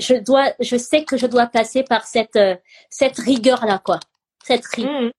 je 0.00 0.14
dois, 0.14 0.52
je 0.58 0.76
sais 0.76 1.04
que 1.04 1.18
je 1.18 1.26
dois 1.26 1.46
passer 1.46 1.82
par 1.84 2.06
cette, 2.06 2.36
euh, 2.36 2.56
cette 2.88 3.18
rigueur 3.18 3.66
là, 3.66 3.78
quoi, 3.78 4.00
cette 4.42 4.64
rigueur. 4.66 5.02
Mmh. 5.02 5.10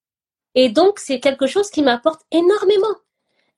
Et 0.55 0.69
donc 0.69 0.97
c'est 0.97 1.19
quelque 1.19 1.45
chose 1.45 1.69
qui 1.69 1.83
m'apporte 1.83 2.21
énormément. 2.31 2.95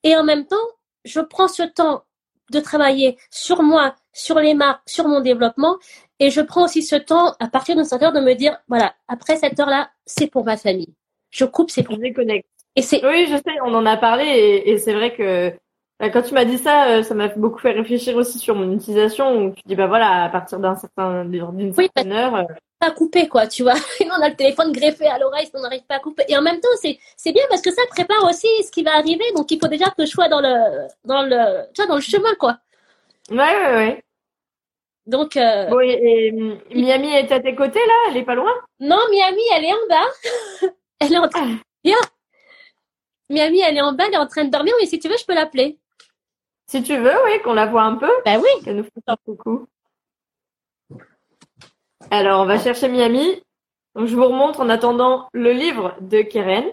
Et 0.02 0.14
en 0.14 0.24
même 0.24 0.46
temps, 0.46 0.68
je 1.04 1.20
prends 1.20 1.48
ce 1.48 1.62
temps 1.62 2.04
de 2.50 2.60
travailler 2.60 3.16
sur 3.30 3.62
moi, 3.62 3.94
sur 4.12 4.38
les 4.38 4.54
marques, 4.54 4.82
sur 4.86 5.08
mon 5.08 5.20
développement, 5.20 5.76
et 6.18 6.30
je 6.30 6.40
prends 6.40 6.64
aussi 6.64 6.82
ce 6.82 6.96
temps, 6.96 7.34
à 7.40 7.48
partir 7.48 7.76
d'une 7.76 7.84
certaine 7.84 8.08
heure, 8.08 8.14
de 8.14 8.20
me 8.20 8.34
dire, 8.34 8.56
voilà, 8.68 8.94
après 9.08 9.36
cette 9.36 9.58
heure-là, 9.60 9.90
c'est 10.04 10.28
pour 10.28 10.44
ma 10.44 10.56
famille. 10.56 10.94
Je 11.30 11.44
coupe, 11.44 11.70
c'est 11.70 11.82
pour. 11.82 11.96
Je 11.96 12.00
déconnecte. 12.00 12.48
Et 12.76 12.82
c'est. 12.82 13.04
Oui, 13.04 13.26
je 13.26 13.36
sais, 13.36 13.60
on 13.64 13.74
en 13.74 13.86
a 13.86 13.96
parlé, 13.96 14.24
et, 14.24 14.70
et 14.70 14.78
c'est 14.78 14.94
vrai 14.94 15.14
que 15.14 15.52
bah, 15.98 16.10
quand 16.10 16.22
tu 16.22 16.34
m'as 16.34 16.44
dit 16.44 16.58
ça, 16.58 16.88
euh, 16.88 17.02
ça 17.02 17.14
m'a 17.14 17.28
beaucoup 17.28 17.58
fait 17.58 17.72
réfléchir 17.72 18.16
aussi 18.16 18.38
sur 18.38 18.54
mon 18.54 18.70
utilisation. 18.72 19.46
Où 19.46 19.50
tu 19.52 19.62
dis, 19.66 19.76
bah 19.76 19.86
voilà, 19.86 20.24
à 20.24 20.28
partir 20.28 20.58
d'un 20.58 20.74
certain, 20.74 21.24
d'une 21.24 21.72
certaine 21.72 22.12
heure. 22.12 22.46
Euh, 22.82 22.86
pas 22.86 22.90
couper 22.90 23.28
quoi, 23.28 23.46
tu 23.46 23.62
vois. 23.62 23.74
on 24.00 24.22
a 24.22 24.28
le 24.28 24.36
téléphone 24.36 24.72
greffé 24.72 25.06
à 25.06 25.18
l'oreille, 25.18 25.48
on 25.54 25.60
n'arrive 25.60 25.84
pas 25.86 25.96
à 25.96 26.00
couper. 26.00 26.24
Et 26.28 26.36
en 26.36 26.42
même 26.42 26.60
temps, 26.60 26.68
c'est 26.80 26.98
c'est 27.16 27.32
bien 27.32 27.44
parce 27.48 27.62
que 27.62 27.70
ça 27.70 27.82
prépare 27.90 28.24
aussi 28.24 28.48
ce 28.64 28.70
qui 28.70 28.82
va 28.82 28.96
arriver. 28.96 29.24
Donc 29.34 29.50
il 29.50 29.58
faut 29.60 29.68
déjà 29.68 29.86
que 29.90 30.04
je 30.04 30.10
sois 30.10 30.28
dans 30.28 30.40
le 30.40 30.86
dans 31.04 31.22
le 31.22 31.66
tu 31.72 31.82
vois 31.82 31.86
dans 31.86 31.96
le 31.96 32.00
chemin 32.00 32.34
quoi. 32.38 32.58
Ouais 33.30 33.36
ouais 33.36 33.74
ouais. 33.74 34.04
Donc. 35.06 35.36
Euh, 35.36 35.66
bon, 35.66 35.80
et, 35.80 36.32
Miami 36.74 37.08
est 37.08 37.30
à 37.32 37.40
tes 37.40 37.54
côtés 37.54 37.78
là? 37.78 37.94
Elle 38.10 38.18
est 38.18 38.24
pas 38.24 38.34
loin? 38.34 38.52
Non, 38.80 38.98
Miami, 39.10 39.42
elle 39.54 39.64
est 39.64 39.72
en 39.72 39.86
bas. 39.88 40.70
elle 41.00 41.12
est 41.12 41.18
en 41.18 41.28
train. 41.28 41.56
Viens. 41.84 41.96
Miami, 43.30 43.60
elle 43.60 43.76
est 43.76 43.82
en 43.82 43.92
bas, 43.92 44.04
elle 44.08 44.14
est 44.14 44.18
en 44.18 44.26
train 44.26 44.44
de 44.44 44.50
dormir. 44.50 44.74
Mais 44.80 44.86
si 44.86 44.98
tu 44.98 45.08
veux, 45.08 45.16
je 45.16 45.24
peux 45.24 45.34
l'appeler. 45.34 45.78
Si 46.68 46.82
tu 46.82 46.96
veux, 46.96 47.14
oui, 47.24 47.40
qu'on 47.42 47.54
la 47.54 47.66
voit 47.66 47.82
un 47.82 47.94
peu. 47.94 48.10
Ben 48.24 48.40
oui. 48.40 48.64
Qu'elle 48.64 48.76
nous 48.76 48.84
fasse 48.84 49.04
un 49.06 49.16
coucou. 49.24 49.66
Alors, 52.10 52.42
on 52.42 52.46
va 52.46 52.58
chercher 52.58 52.88
Miami. 52.88 53.42
Donc, 53.94 54.06
je 54.06 54.16
vous 54.16 54.26
remontre 54.26 54.60
en 54.60 54.68
attendant 54.68 55.28
le 55.32 55.52
livre 55.52 55.94
de 56.00 56.22
Keren. 56.22 56.64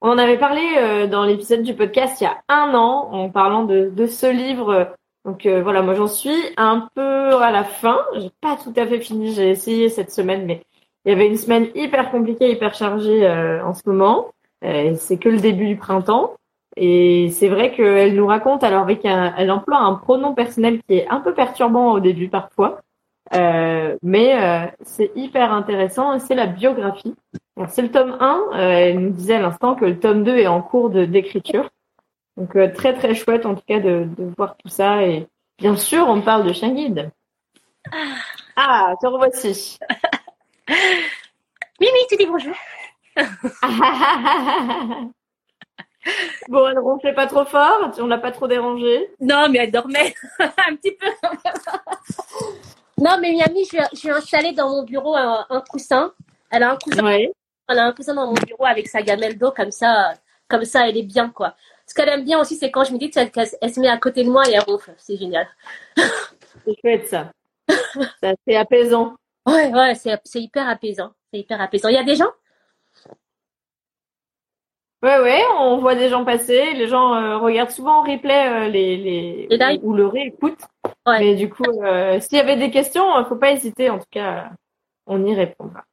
On 0.00 0.10
en 0.10 0.18
avait 0.18 0.38
parlé 0.38 0.62
euh, 0.78 1.06
dans 1.06 1.24
l'épisode 1.24 1.62
du 1.62 1.74
podcast 1.74 2.20
il 2.20 2.24
y 2.24 2.26
a 2.26 2.38
un 2.48 2.74
an 2.74 3.10
en 3.12 3.30
parlant 3.30 3.64
de, 3.64 3.90
de 3.90 4.06
ce 4.06 4.26
livre 4.26 4.94
donc 5.24 5.44
euh, 5.44 5.62
voilà, 5.62 5.82
moi 5.82 5.94
j'en 5.94 6.06
suis 6.06 6.36
un 6.56 6.88
peu 6.94 7.36
à 7.36 7.50
la 7.50 7.64
fin. 7.64 7.98
J'ai 8.16 8.30
pas 8.40 8.56
tout 8.56 8.72
à 8.76 8.86
fait 8.86 9.00
fini. 9.00 9.32
J'ai 9.32 9.50
essayé 9.50 9.88
cette 9.88 10.12
semaine, 10.12 10.46
mais 10.46 10.62
il 11.04 11.10
y 11.10 11.14
avait 11.14 11.26
une 11.26 11.36
semaine 11.36 11.68
hyper 11.74 12.10
compliquée, 12.10 12.50
hyper 12.50 12.74
chargée 12.74 13.26
euh, 13.26 13.64
en 13.64 13.74
ce 13.74 13.82
moment. 13.86 14.28
Euh, 14.64 14.94
c'est 14.96 15.18
que 15.18 15.28
le 15.28 15.38
début 15.38 15.66
du 15.66 15.76
printemps. 15.76 16.34
Et 16.76 17.30
c'est 17.30 17.48
vrai 17.48 17.72
qu'elle 17.72 18.14
nous 18.14 18.26
raconte, 18.26 18.62
alors 18.62 18.82
avec 18.82 19.04
un, 19.04 19.34
elle 19.36 19.50
emploie 19.50 19.78
un 19.78 19.94
pronom 19.94 20.34
personnel 20.34 20.80
qui 20.86 20.98
est 20.98 21.08
un 21.08 21.20
peu 21.20 21.34
perturbant 21.34 21.92
au 21.92 22.00
début 22.00 22.28
parfois, 22.28 22.80
mais 23.32 24.72
c'est 24.82 25.12
hyper 25.14 25.52
intéressant 25.52 26.14
et 26.14 26.20
c'est 26.20 26.34
la 26.34 26.46
biographie. 26.46 27.14
C'est 27.68 27.82
le 27.82 27.90
tome 27.90 28.16
1, 28.18 28.50
elle 28.54 28.98
nous 28.98 29.10
disait 29.10 29.34
à 29.34 29.40
l'instant 29.40 29.74
que 29.74 29.84
le 29.84 29.98
tome 29.98 30.24
2 30.24 30.38
est 30.38 30.46
en 30.46 30.62
cours 30.62 30.90
de 30.90 31.04
d'écriture. 31.04 31.70
Donc 32.40 32.56
euh, 32.56 32.72
très 32.72 32.94
très 32.94 33.14
chouette 33.14 33.44
en 33.44 33.54
tout 33.54 33.62
cas 33.66 33.80
de, 33.80 34.08
de, 34.16 34.32
voir 34.36 34.56
tout 34.56 34.68
ça 34.68 35.02
et 35.02 35.28
bien 35.58 35.76
sûr 35.76 36.08
on 36.08 36.22
parle 36.22 36.46
de 36.46 36.54
chien 36.54 36.72
guide. 36.72 37.10
Ah, 38.56 38.94
te 39.00 39.06
revoici. 39.06 39.78
oui 40.68 40.76
oui 41.80 42.06
tu 42.08 42.16
dis 42.16 42.24
bonjour. 42.26 42.54
bon 46.48 46.68
elle 46.68 46.78
ronflait 46.78 47.14
pas 47.14 47.26
trop 47.26 47.44
fort, 47.44 47.90
on 47.98 48.06
l'a 48.06 48.16
pas 48.16 48.30
trop 48.30 48.46
dérangée. 48.46 49.10
Non 49.20 49.50
mais 49.50 49.58
elle 49.58 49.72
dormait 49.72 50.14
un 50.38 50.76
petit 50.76 50.92
peu. 50.92 51.08
Non 53.00 53.18
mais 53.20 53.32
Miami 53.32 53.64
je, 53.64 53.78
je 53.96 54.08
vais 54.08 54.14
installer 54.14 54.52
dans 54.52 54.68
mon 54.68 54.82
bureau 54.84 55.16
un, 55.16 55.46
un 55.48 55.60
coussin. 55.62 56.12
Elle 56.50 56.62
a 56.62 56.72
un 56.72 56.76
coussin. 56.76 57.06
Elle 57.68 57.78
a 57.78 57.86
un 57.86 57.92
coussin 57.92 58.14
dans 58.14 58.26
mon 58.26 58.34
bureau 58.34 58.66
avec 58.66 58.88
sa 58.88 59.02
gamelle 59.02 59.38
d'eau 59.38 59.52
comme 59.52 59.70
ça 59.70 60.14
comme 60.48 60.64
ça 60.64 60.88
elle 60.88 60.96
est 60.96 61.02
bien 61.02 61.30
quoi. 61.30 61.54
Ce 61.90 61.94
qu'elle 61.94 62.08
aime 62.08 62.24
bien 62.24 62.38
aussi, 62.38 62.54
c'est 62.54 62.70
quand 62.70 62.84
je 62.84 62.92
me 62.92 62.98
dis 62.98 63.10
qu'elle 63.10 63.30
se 63.32 63.80
met 63.80 63.88
à 63.88 63.98
côté 63.98 64.22
de 64.22 64.30
moi 64.30 64.48
et 64.48 64.52
elle 64.52 64.60
ronfle. 64.60 64.94
C'est 64.96 65.16
génial. 65.16 65.48
C'est 66.64 66.74
chouette 66.80 67.08
ça. 67.08 67.32
c'est 68.46 68.54
apaisant. 68.56 69.16
Ouais, 69.46 69.72
ouais, 69.72 69.94
c'est 69.94 70.40
hyper 70.40 70.68
apaisant. 70.68 71.12
C'est 71.32 71.40
hyper 71.40 71.60
apaisant. 71.60 71.88
Il 71.88 71.94
y 71.94 71.98
a 71.98 72.04
des 72.04 72.14
gens? 72.16 72.30
Ouais, 75.02 75.18
ouais, 75.18 75.42
on 75.58 75.78
voit 75.78 75.94
des 75.94 76.10
gens 76.10 76.24
passer. 76.24 76.74
Les 76.74 76.86
gens 76.86 77.14
euh, 77.14 77.38
regardent 77.38 77.70
souvent 77.70 78.00
en 78.00 78.02
replay 78.02 78.48
euh, 78.48 78.68
les, 78.68 78.96
les, 78.98 79.46
Les 79.50 79.80
ou 79.82 79.94
le 79.94 80.06
réécoutent. 80.06 80.66
Ouais. 81.06 81.20
Mais 81.20 81.34
du 81.36 81.48
coup, 81.48 81.64
euh, 81.82 82.20
s'il 82.20 82.36
y 82.36 82.40
avait 82.40 82.56
des 82.56 82.70
questions, 82.70 83.16
euh, 83.16 83.24
faut 83.24 83.36
pas 83.36 83.52
hésiter. 83.52 83.88
En 83.88 83.98
tout 83.98 84.10
cas, 84.10 84.50
on 85.06 85.24
y 85.24 85.34
répondra. 85.34 85.84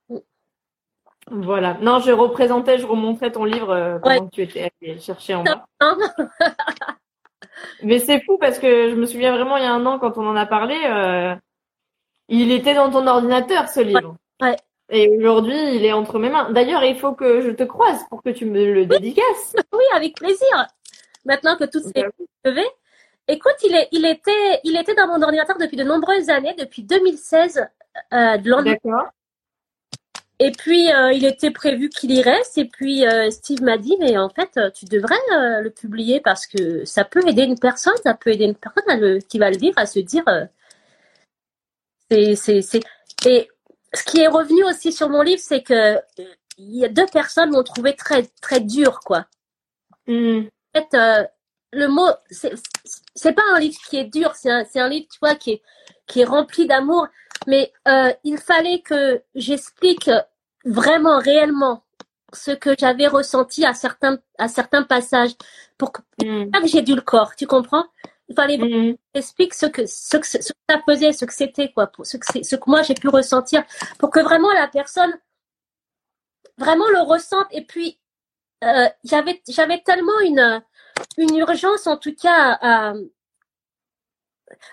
Voilà. 1.31 1.77
Non, 1.81 1.99
je 1.99 2.11
représentais, 2.11 2.77
je 2.79 2.85
remontrais 2.85 3.31
ton 3.31 3.45
livre 3.45 3.69
euh, 3.71 3.99
pendant 3.99 4.27
que 4.27 4.35
tu 4.35 4.41
étais 4.41 4.71
allé 4.81 4.99
chercher 4.99 5.35
en 5.35 5.43
bas. 5.43 5.65
Mais 7.81 7.99
c'est 7.99 8.21
fou 8.25 8.37
parce 8.37 8.59
que 8.59 8.89
je 8.89 8.95
me 8.95 9.05
souviens 9.05 9.35
vraiment 9.35 9.57
il 9.57 9.63
y 9.63 9.65
a 9.65 9.73
un 9.73 9.85
an 9.85 9.99
quand 9.99 10.17
on 10.17 10.27
en 10.27 10.35
a 10.35 10.45
parlé, 10.45 10.75
euh, 10.85 11.33
il 12.27 12.51
était 12.51 12.75
dans 12.75 12.91
ton 12.91 13.07
ordinateur 13.07 13.67
ce 13.69 13.79
livre. 13.79 14.15
Ouais. 14.41 14.55
Et 14.89 15.09
aujourd'hui, 15.09 15.75
il 15.75 15.83
est 15.83 15.91
entre 15.91 16.17
mes 16.17 16.29
mains. 16.29 16.49
D'ailleurs, 16.51 16.83
il 16.83 16.97
faut 16.97 17.13
que 17.13 17.41
je 17.41 17.51
te 17.51 17.63
croise 17.63 17.99
pour 18.09 18.23
que 18.23 18.29
tu 18.29 18.45
me 18.45 18.73
le 18.73 18.85
dédicaces. 18.85 19.55
oui, 19.73 19.83
avec 19.93 20.15
plaisir. 20.15 20.67
Maintenant 21.25 21.57
que 21.57 21.65
tout 21.65 21.79
s'est 21.79 22.05
levé. 22.45 22.63
Écoute, 23.27 23.55
il, 23.65 23.75
est, 23.75 23.89
il, 23.91 24.05
était, 24.05 24.61
il 24.63 24.77
était 24.77 24.95
dans 24.95 25.07
mon 25.07 25.21
ordinateur 25.21 25.57
depuis 25.57 25.75
de 25.75 25.83
nombreuses 25.83 26.29
années, 26.29 26.55
depuis 26.57 26.83
2016, 26.83 27.67
euh, 28.13 28.37
de 28.37 28.49
l'an 28.49 28.63
D'accord. 28.63 29.07
Et 30.39 30.51
puis, 30.51 30.93
euh, 30.93 31.11
il 31.11 31.25
était 31.25 31.51
prévu 31.51 31.89
qu'il 31.89 32.11
y 32.11 32.21
reste. 32.21 32.57
Et 32.57 32.65
puis, 32.65 33.05
euh, 33.05 33.29
Steve 33.29 33.63
m'a 33.63 33.77
dit, 33.77 33.97
mais 33.99 34.17
en 34.17 34.29
fait, 34.29 34.57
tu 34.73 34.85
devrais 34.85 35.15
le 35.61 35.69
publier 35.69 36.21
parce 36.21 36.47
que 36.47 36.85
ça 36.85 37.03
peut 37.03 37.27
aider 37.27 37.43
une 37.43 37.59
personne, 37.59 37.95
ça 38.03 38.13
peut 38.13 38.29
aider 38.29 38.45
une 38.45 38.55
personne 38.55 38.87
à 38.87 38.95
le, 38.95 39.17
qui 39.17 39.39
va 39.39 39.49
le 39.49 39.57
lire 39.57 39.73
à 39.75 39.85
se 39.85 39.99
dire, 39.99 40.23
c'est, 42.09 42.35
c'est, 42.35 42.61
c'est. 42.61 42.81
Et 43.25 43.49
ce 43.93 44.03
qui 44.03 44.21
est 44.21 44.27
revenu 44.27 44.63
aussi 44.65 44.91
sur 44.91 45.09
mon 45.09 45.21
livre, 45.21 45.41
c'est 45.43 45.63
que 45.63 45.99
il 46.57 46.75
y 46.75 46.85
a 46.85 46.89
deux 46.89 47.05
personnes 47.05 47.51
m'ont 47.51 47.63
trouvé 47.63 47.95
très, 47.95 48.23
très 48.41 48.59
dur, 48.59 48.99
quoi. 49.01 49.25
Hmm. 50.07 50.45
En 50.73 50.79
fait, 50.79 50.93
euh, 50.95 51.23
le 51.71 51.87
mot, 51.87 52.09
c'est, 52.29 53.33
pas 53.33 53.43
un 53.53 53.59
livre 53.59 53.77
qui 53.89 53.97
est 53.97 54.05
dur, 54.05 54.33
c'est 54.35 54.49
un, 54.49 54.65
c'est 54.65 54.79
un 54.79 54.89
livre, 54.89 55.07
tu 55.11 55.19
vois, 55.21 55.35
qui 55.35 55.51
est, 55.51 55.61
qui 56.07 56.21
est 56.21 56.25
rempli 56.25 56.67
d'amour. 56.67 57.07
Mais 57.45 57.71
euh, 57.87 58.11
il 58.23 58.37
fallait 58.37 58.81
que 58.81 59.21
j'explique 59.35 60.09
vraiment, 60.65 61.19
réellement, 61.19 61.83
ce 62.33 62.51
que 62.51 62.75
j'avais 62.77 63.07
ressenti 63.07 63.65
à 63.65 63.73
certains, 63.73 64.19
à 64.37 64.47
certains 64.47 64.83
passages, 64.83 65.35
pour 65.77 65.91
que, 65.91 66.01
Hmm. 66.23 66.49
pas 66.49 66.61
que 66.61 66.67
j'ai 66.67 66.81
dû 66.81 66.95
le 66.95 67.01
corps, 67.01 67.35
tu 67.35 67.45
comprends? 67.45 67.85
Il 68.29 68.35
fallait 68.35 68.57
que 68.57 68.97
j'explique 69.15 69.53
ce 69.53 69.65
que, 69.67 69.85
ce 69.85 70.17
que, 70.17 70.27
ce 70.27 70.37
que 70.37 70.59
ça 70.69 70.81
faisait, 70.87 71.13
ce 71.13 71.25
que 71.25 71.33
c'était, 71.33 71.71
quoi, 71.71 71.87
pour 71.87 72.05
ce 72.05 72.17
que, 72.17 72.25
c'est, 72.31 72.43
ce 72.43 72.55
que 72.55 72.69
moi 72.69 72.81
j'ai 72.81 72.93
pu 72.93 73.07
ressentir, 73.07 73.63
pour 73.99 74.09
que 74.09 74.19
vraiment 74.19 74.51
la 74.51 74.67
personne 74.67 75.17
vraiment 76.57 76.89
le 76.89 77.01
ressente. 77.01 77.47
Et 77.51 77.63
puis, 77.63 77.99
euh, 78.63 78.89
j'avais, 79.03 79.41
j'avais 79.47 79.81
tellement 79.81 80.19
une, 80.21 80.61
une 81.17 81.37
urgence, 81.37 81.87
en 81.87 81.97
tout 81.97 82.15
cas, 82.15 82.57
à, 82.61 82.93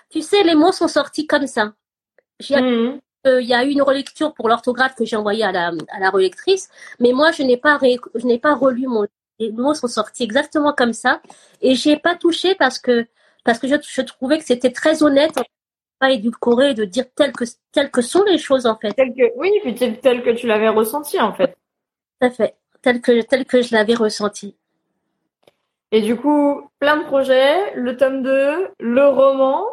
tu 0.09 0.21
sais, 0.21 0.43
les 0.43 0.55
mots 0.55 0.71
sont 0.71 0.87
sortis 0.87 1.27
comme 1.27 1.47
ça. 1.47 1.73
Hmm. 2.49 2.99
euh, 3.27 3.41
il 3.41 3.47
y 3.47 3.53
a 3.53 3.63
eu 3.63 3.69
une 3.69 3.81
relecture 3.81 4.33
pour 4.33 4.49
l'orthographe 4.49 4.95
que 4.95 5.05
j'ai 5.05 5.15
envoyée 5.15 5.43
à 5.43 5.51
la, 5.51 5.71
à 5.89 5.99
la 5.99 6.09
relectrice, 6.09 6.69
mais 6.99 7.13
moi, 7.13 7.31
je 7.31 7.43
n'ai 7.43 7.57
pas, 7.57 7.77
ré- 7.77 7.99
je 8.13 8.25
n'ai 8.25 8.39
pas 8.39 8.55
relu 8.55 8.87
mon, 8.87 9.07
les 9.39 9.51
mots 9.51 9.73
sont 9.73 9.87
sortis 9.87 10.23
exactement 10.23 10.73
comme 10.73 10.93
ça, 10.93 11.21
et 11.61 11.75
j'ai 11.75 11.97
pas 11.97 12.15
touché 12.15 12.55
parce 12.55 12.79
que, 12.79 13.07
parce 13.45 13.59
que 13.59 13.67
je, 13.67 13.75
je 13.81 14.01
trouvais 14.01 14.37
que 14.37 14.43
c'était 14.43 14.71
très 14.71 15.03
honnête, 15.03 15.39
pas 15.99 16.11
édulcoré, 16.11 16.73
de 16.73 16.83
dire 16.83 17.05
tel 17.15 17.31
que, 17.31 17.45
tel 17.71 17.89
que 17.89 18.01
sont 18.01 18.23
les 18.23 18.37
choses, 18.37 18.65
en 18.65 18.75
fait. 18.75 18.91
Tel 18.93 19.13
que, 19.13 19.31
oui, 19.37 19.51
puis 19.61 19.75
tel, 19.75 20.23
que 20.23 20.31
tu 20.31 20.47
l'avais 20.47 20.67
ressenti 20.67 21.21
en 21.21 21.33
fait. 21.33 21.55
Tout 22.19 22.27
à 22.27 22.29
fait. 22.31 22.55
Tel 22.81 22.99
que, 22.99 23.21
tel 23.21 23.45
que 23.45 23.61
je 23.61 23.73
l'avais 23.73 23.93
ressenti. 23.93 24.57
Et 25.91 26.01
du 26.01 26.17
coup, 26.17 26.69
plein 26.79 26.97
de 26.97 27.03
projets, 27.05 27.73
le 27.75 27.95
tome 27.95 28.21
2, 28.23 28.69
le 28.79 29.07
roman, 29.07 29.63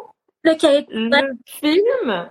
Le 0.43 0.55
cahier, 0.55 0.85
le 0.89 1.35
film, 1.45 2.29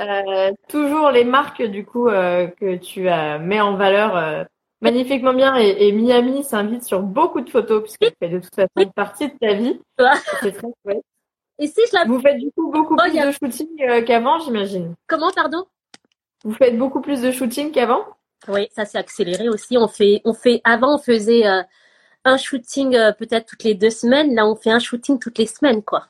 euh, 0.00 0.52
toujours 0.68 1.10
les 1.10 1.24
marques 1.24 1.62
du 1.62 1.84
coup 1.84 2.08
euh, 2.08 2.48
que 2.48 2.76
tu 2.76 3.08
as 3.08 3.38
mets 3.38 3.60
en 3.60 3.76
valeur 3.76 4.16
euh, 4.16 4.44
magnifiquement 4.80 5.34
bien 5.34 5.56
et, 5.56 5.88
et 5.88 5.92
Miami 5.92 6.42
s'invite 6.44 6.84
sur 6.84 7.00
beaucoup 7.00 7.40
de 7.40 7.50
photos 7.50 7.82
puisqu'elle 7.82 8.12
fait 8.18 8.28
de 8.28 8.38
toute 8.38 8.54
façon 8.54 8.68
Oui. 8.76 8.86
partie 8.94 9.28
de 9.28 9.34
ta 9.40 9.54
vie. 9.54 9.80
C'est 10.42 10.52
très 10.52 10.70
chouette. 10.84 11.02
et 11.58 11.66
si 11.66 11.80
je 11.90 11.94
la, 11.96 12.04
Vous 12.04 12.20
faites 12.20 12.38
du 12.38 12.50
coup 12.52 12.70
beaucoup 12.70 12.96
Oh, 12.98 13.02
plus 13.10 13.18
a- 13.18 13.26
de 13.26 13.32
shooting 13.32 13.68
euh, 13.82 14.02
qu'avant, 14.02 14.38
j'imagine. 14.38 14.94
comment, 15.06 15.30
pardon? 15.30 15.64
Vous 16.44 16.54
faites 16.54 16.78
beaucoup 16.78 17.00
plus 17.02 17.20
de 17.20 17.30
shooting 17.32 17.70
qu'avant? 17.70 18.04
Oui, 18.48 18.68
ça 18.74 18.86
s'est 18.86 18.96
accéléré 18.98 19.48
aussi. 19.50 19.76
On 19.76 19.86
fait, 19.88 20.22
on 20.24 20.32
fait, 20.32 20.62
avant, 20.64 20.94
on 20.94 20.98
faisait 20.98 21.46
euh, 21.46 21.62
un 22.24 22.38
shooting 22.38 22.96
euh, 22.96 23.12
peut-être 23.12 23.44
toutes 23.46 23.64
les 23.64 23.74
deux 23.74 23.90
semaines. 23.90 24.34
Là, 24.34 24.46
on 24.46 24.56
fait 24.56 24.70
un 24.70 24.78
shooting 24.78 25.18
toutes 25.18 25.36
les 25.36 25.46
semaines, 25.46 25.82
quoi. 25.82 26.06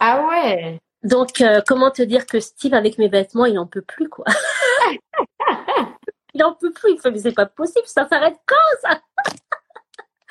Ah 0.00 0.26
ouais. 0.28 0.80
Donc, 1.04 1.42
comment 1.68 1.90
te 1.92 2.02
dire 2.02 2.26
que 2.26 2.40
Steve, 2.40 2.74
avec 2.74 2.98
mes 2.98 3.08
vêtements, 3.08 3.44
il 3.44 3.58
en 3.58 3.66
peut 3.66 3.82
plus, 3.82 4.08
quoi. 4.08 4.24
il 6.34 6.44
en 6.44 6.54
peut 6.54 6.72
plus. 6.72 6.92
Il 6.92 7.00
fait, 7.00 7.10
mais 7.10 7.18
c'est 7.18 7.32
pas 7.32 7.46
possible, 7.46 7.86
ça 7.86 8.08
s'arrête 8.08 8.36
quand, 8.46 8.88
ça? 8.88 9.00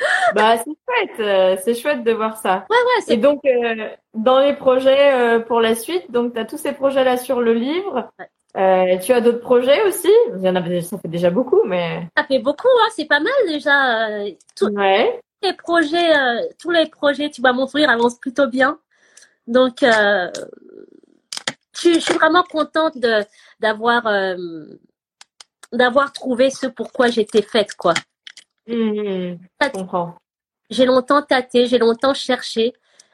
Bah 0.34 0.58
c'est 0.58 0.64
chouette, 0.64 1.20
euh, 1.20 1.58
c'est 1.64 1.76
chouette 1.76 2.04
de 2.04 2.12
voir 2.12 2.38
ça. 2.38 2.66
Ouais, 2.70 2.76
ouais, 2.76 3.00
Et 3.00 3.02
c'est 3.02 3.18
donc 3.18 3.42
euh, 3.46 3.90
dans 4.14 4.40
les 4.40 4.54
projets 4.54 5.14
euh, 5.14 5.40
pour 5.40 5.62
la 5.62 5.76
suite, 5.76 6.10
donc 6.12 6.34
tu 6.34 6.40
as 6.40 6.46
tous 6.46 6.58
ces 6.58 6.74
projets 6.74 7.04
là 7.04 7.18
sur 7.18 7.42
le 7.42 7.54
livre. 7.54 8.10
Ouais. 8.18 9.00
Tu 9.00 9.14
as 9.14 9.22
d'autres 9.22 9.42
projets 9.42 9.82
aussi? 9.84 10.12
Il 10.36 10.42
y 10.42 10.50
en 10.50 10.56
a, 10.56 10.82
ça 10.82 10.98
fait 10.98 11.08
déjà 11.08 11.30
beaucoup, 11.30 11.64
mais 11.66 12.08
ça 12.18 12.24
fait 12.24 12.40
beaucoup, 12.40 12.68
hein. 12.68 12.90
C'est 12.96 13.06
pas 13.06 13.20
mal, 13.20 13.32
déjà. 13.48 14.26
Tout, 14.58 14.68
ouais. 14.74 15.22
les 15.42 15.54
projets, 15.54 16.12
tous 16.60 16.72
les 16.72 16.88
projets, 16.88 17.30
tu 17.30 17.40
vois, 17.40 17.54
mon 17.54 17.68
sourire 17.68 17.90
avance 17.90 18.20
plutôt 18.20 18.48
bien. 18.48 18.78
Donc, 19.48 19.78
je, 19.82 20.32
je 21.74 22.00
suis 22.00 22.14
vraiment 22.14 22.44
contente 22.44 22.98
de 22.98 23.24
d'avoir 23.62 24.08
d'avoir 25.72 26.12
trouvé 26.14 26.50
ce 26.50 26.68
pourquoi 26.68 27.08
j'étais 27.08 27.42
faite, 27.42 27.76
quoi. 27.76 27.94
Hmm, 28.68 29.36
je 29.62 29.70
comprends. 29.74 30.16
J'ai 30.70 30.86
longtemps 30.86 31.22
tâté, 31.22 31.66
j'ai 31.66 31.80
longtemps 31.80 32.14
cherché, 32.14 32.74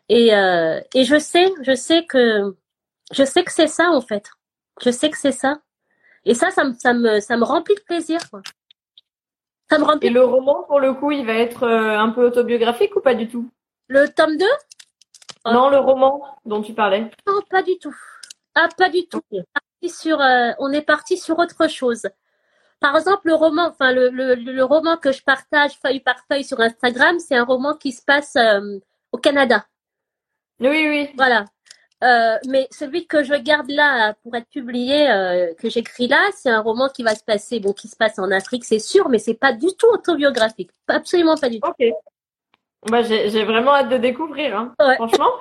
et 0.09 0.35
euh, 0.35 0.79
et 0.93 1.03
je 1.05 1.17
sais, 1.17 1.51
je 1.61 1.75
sais 1.75 2.05
que 2.05 2.55
je 3.11 3.23
sais 3.23 3.43
que 3.43 3.51
c'est 3.51 3.67
ça 3.67 3.89
en 3.91 4.01
fait. 4.01 4.29
Je 4.81 4.91
sais 4.91 5.09
que 5.09 5.17
c'est 5.17 5.31
ça. 5.31 5.59
Et 6.25 6.33
ça, 6.33 6.51
ça 6.51 6.63
me 6.65 6.73
ça 6.73 6.93
me 6.93 7.19
ça 7.19 7.37
me 7.37 7.43
remplit 7.43 7.75
de 7.75 7.81
plaisir, 7.81 8.19
quoi. 8.29 8.41
Ça 9.69 9.77
me 9.79 9.83
Et 9.83 9.87
remplit. 9.87 10.09
le 10.09 10.23
roman, 10.23 10.63
pour 10.63 10.79
le 10.79 10.93
coup, 10.93 11.11
il 11.11 11.25
va 11.25 11.33
être 11.33 11.63
euh, 11.63 11.97
un 11.97 12.09
peu 12.09 12.25
autobiographique 12.27 12.95
ou 12.95 13.01
pas 13.01 13.15
du 13.15 13.27
tout? 13.27 13.49
Le 13.87 14.07
tome 14.09 14.37
2 14.37 14.45
Oh. 15.45 15.51
Non, 15.53 15.69
le 15.69 15.77
roman 15.77 16.25
dont 16.45 16.61
tu 16.61 16.73
parlais. 16.73 17.09
Non, 17.25 17.41
pas 17.49 17.63
du 17.63 17.77
tout. 17.79 17.95
Ah, 18.53 18.67
pas 18.77 18.89
du 18.89 19.07
tout. 19.07 19.21
Parti 19.53 19.89
sur, 19.95 20.19
euh, 20.19 20.51
on 20.59 20.73
est 20.73 20.81
parti 20.81 21.17
sur 21.17 21.39
autre 21.39 21.69
chose. 21.69 22.03
Par 22.79 22.95
exemple, 22.95 23.21
le 23.25 23.33
roman, 23.33 23.69
enfin 23.69 23.91
le, 23.91 24.09
le, 24.09 24.35
le 24.35 24.63
roman 24.63 24.97
que 24.97 25.11
je 25.11 25.23
partage 25.23 25.73
feuille 25.81 25.99
par 25.99 26.17
feuille 26.29 26.43
sur 26.43 26.59
Instagram, 26.59 27.17
c'est 27.19 27.35
un 27.35 27.43
roman 27.43 27.73
qui 27.73 27.91
se 27.91 28.03
passe 28.03 28.35
euh, 28.35 28.79
au 29.11 29.17
Canada. 29.17 29.65
Oui, 30.59 30.87
oui. 30.87 31.09
Voilà. 31.15 31.45
Euh, 32.03 32.37
mais 32.47 32.67
celui 32.69 33.07
que 33.07 33.23
je 33.23 33.33
garde 33.33 33.71
là 33.71 34.13
pour 34.21 34.35
être 34.35 34.49
publié, 34.49 35.09
euh, 35.09 35.53
que 35.55 35.69
j'écris 35.69 36.07
là, 36.07 36.21
c'est 36.35 36.49
un 36.49 36.61
roman 36.61 36.89
qui 36.89 37.01
va 37.01 37.15
se 37.15 37.23
passer, 37.23 37.59
bon, 37.59 37.73
qui 37.73 37.87
se 37.87 37.95
passe 37.95 38.19
en 38.19 38.29
Afrique, 38.29 38.65
c'est 38.65 38.79
sûr, 38.79 39.09
mais 39.09 39.17
c'est 39.17 39.33
pas 39.33 39.51
du 39.51 39.67
tout 39.75 39.87
autobiographique, 39.87 40.69
absolument 40.87 41.35
pas 41.35 41.49
du 41.49 41.59
tout. 41.59 41.67
Ok. 41.67 41.91
Bah, 42.91 43.01
j'ai 43.01 43.43
vraiment 43.43 43.73
hâte 43.73 43.89
de 43.89 43.97
découvrir. 43.97 44.55
Hein. 44.55 44.75
Ouais. 44.79 44.95
Franchement, 44.95 45.31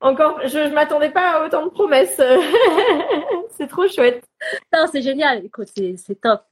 encore, 0.00 0.38
je, 0.42 0.48
je 0.48 0.74
m'attendais 0.74 1.08
pas 1.08 1.38
à 1.38 1.46
autant 1.46 1.64
de 1.64 1.70
promesses. 1.70 2.20
c'est 3.56 3.66
trop 3.66 3.88
chouette. 3.88 4.22
Non, 4.74 4.86
c'est 4.92 5.00
génial. 5.00 5.46
Écoute, 5.46 5.68
c'est 5.74 6.20
top. 6.20 6.42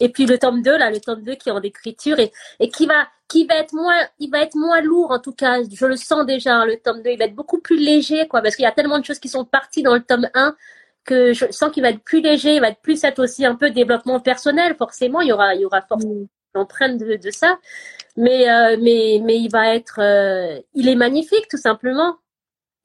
Et 0.00 0.08
puis 0.10 0.26
le 0.26 0.38
tome 0.38 0.62
2, 0.62 0.76
là, 0.76 0.90
le 0.90 1.00
tome 1.00 1.22
2 1.22 1.34
qui 1.36 1.48
est 1.48 1.52
en 1.52 1.62
écriture 1.62 2.18
et, 2.18 2.32
et 2.60 2.68
qui 2.68 2.86
va, 2.86 3.06
qui 3.28 3.46
va 3.46 3.56
être 3.56 3.72
moins, 3.72 3.94
il 4.18 4.30
va 4.30 4.40
être 4.42 4.54
moins 4.56 4.80
lourd, 4.82 5.10
en 5.10 5.18
tout 5.20 5.32
cas. 5.32 5.58
Je 5.62 5.86
le 5.86 5.96
sens 5.96 6.26
déjà, 6.26 6.56
hein, 6.56 6.66
le 6.66 6.76
tome 6.76 7.02
2. 7.02 7.10
Il 7.10 7.18
va 7.18 7.24
être 7.24 7.34
beaucoup 7.34 7.60
plus 7.60 7.78
léger, 7.78 8.26
quoi, 8.28 8.42
parce 8.42 8.56
qu'il 8.56 8.64
y 8.64 8.66
a 8.68 8.72
tellement 8.72 8.98
de 8.98 9.04
choses 9.04 9.18
qui 9.18 9.28
sont 9.28 9.44
parties 9.44 9.82
dans 9.82 9.94
le 9.94 10.02
tome 10.02 10.28
1 10.34 10.54
que 11.04 11.32
je 11.32 11.46
sens 11.52 11.70
qu'il 11.70 11.82
va 11.84 11.90
être 11.90 12.02
plus 12.02 12.20
léger, 12.20 12.56
il 12.56 12.60
va 12.60 12.68
être 12.70 12.80
plus 12.82 13.02
être 13.04 13.20
aussi 13.22 13.46
un 13.46 13.54
peu 13.54 13.70
développement 13.70 14.18
personnel, 14.20 14.74
forcément. 14.76 15.20
Il 15.20 15.28
y 15.28 15.32
aura, 15.32 15.54
il 15.54 15.60
y 15.60 15.64
aura 15.64 15.80
forcément 15.82 16.26
l'empreinte 16.54 16.98
de, 16.98 17.16
de 17.16 17.30
ça. 17.30 17.58
Mais, 18.16 18.50
euh, 18.50 18.76
mais, 18.80 19.20
mais 19.22 19.36
il 19.36 19.48
va 19.50 19.74
être, 19.74 20.00
euh, 20.00 20.58
il 20.74 20.88
est 20.88 20.96
magnifique, 20.96 21.46
tout 21.48 21.58
simplement. 21.58 22.16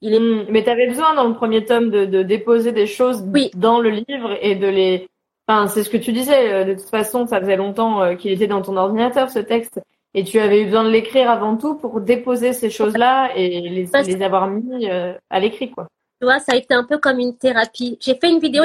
Il 0.00 0.14
est, 0.14 0.20
Hmm, 0.20 0.46
Mais 0.50 0.62
tu 0.64 0.70
avais 0.70 0.86
besoin 0.88 1.14
dans 1.14 1.26
le 1.28 1.34
premier 1.34 1.64
tome 1.64 1.90
de, 1.90 2.04
de 2.04 2.22
déposer 2.22 2.72
des 2.72 2.86
choses 2.86 3.22
Oui. 3.32 3.50
dans 3.54 3.80
le 3.80 3.90
livre 3.90 4.36
et 4.40 4.54
de 4.56 4.66
les. 4.66 5.08
Enfin, 5.48 5.66
c'est 5.68 5.82
ce 5.82 5.90
que 5.90 5.96
tu 5.96 6.12
disais. 6.12 6.52
euh, 6.52 6.64
De 6.64 6.74
toute 6.74 6.88
façon, 6.88 7.26
ça 7.26 7.40
faisait 7.40 7.56
longtemps 7.56 8.02
euh, 8.02 8.14
qu'il 8.14 8.30
était 8.32 8.46
dans 8.46 8.62
ton 8.62 8.76
ordinateur 8.76 9.30
ce 9.30 9.40
texte 9.40 9.80
et 10.14 10.24
tu 10.24 10.38
avais 10.38 10.62
eu 10.62 10.66
besoin 10.66 10.84
de 10.84 10.90
l'écrire 10.90 11.30
avant 11.30 11.56
tout 11.56 11.74
pour 11.74 12.00
déposer 12.00 12.52
ces 12.52 12.70
choses-là 12.70 13.32
et 13.34 13.60
les, 13.60 13.88
les 14.04 14.22
avoir 14.22 14.46
mis 14.48 14.88
euh, 14.88 15.14
à 15.30 15.40
l'écrit, 15.40 15.70
quoi. 15.70 15.88
tu 16.20 16.26
vois, 16.26 16.38
ça 16.38 16.52
a 16.52 16.56
été 16.56 16.74
un 16.74 16.84
peu 16.84 16.98
comme 16.98 17.18
une 17.18 17.36
thérapie. 17.36 17.98
J'ai 18.00 18.14
fait 18.16 18.30
une 18.30 18.38
vidéo 18.38 18.64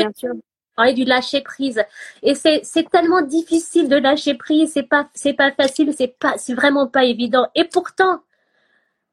parler 0.76 0.94
du 0.94 1.06
lâcher 1.06 1.42
prise. 1.42 1.84
Et 2.22 2.36
c'est, 2.36 2.62
c'est 2.64 2.88
tellement 2.90 3.22
difficile 3.24 3.90
de 3.90 3.96
lâcher 3.96 4.36
prise. 4.36 4.72
C'est 4.74 4.84
pas, 4.84 5.10
c'est 5.16 5.34
pas 5.34 5.52
facile. 5.52 5.94
C'est 5.98 6.16
pas, 6.20 6.36
c'est 6.38 6.54
vraiment 6.54 6.88
pas 6.88 7.04
évident. 7.06 7.48
Et 7.56 7.64
pourtant, 7.64 8.20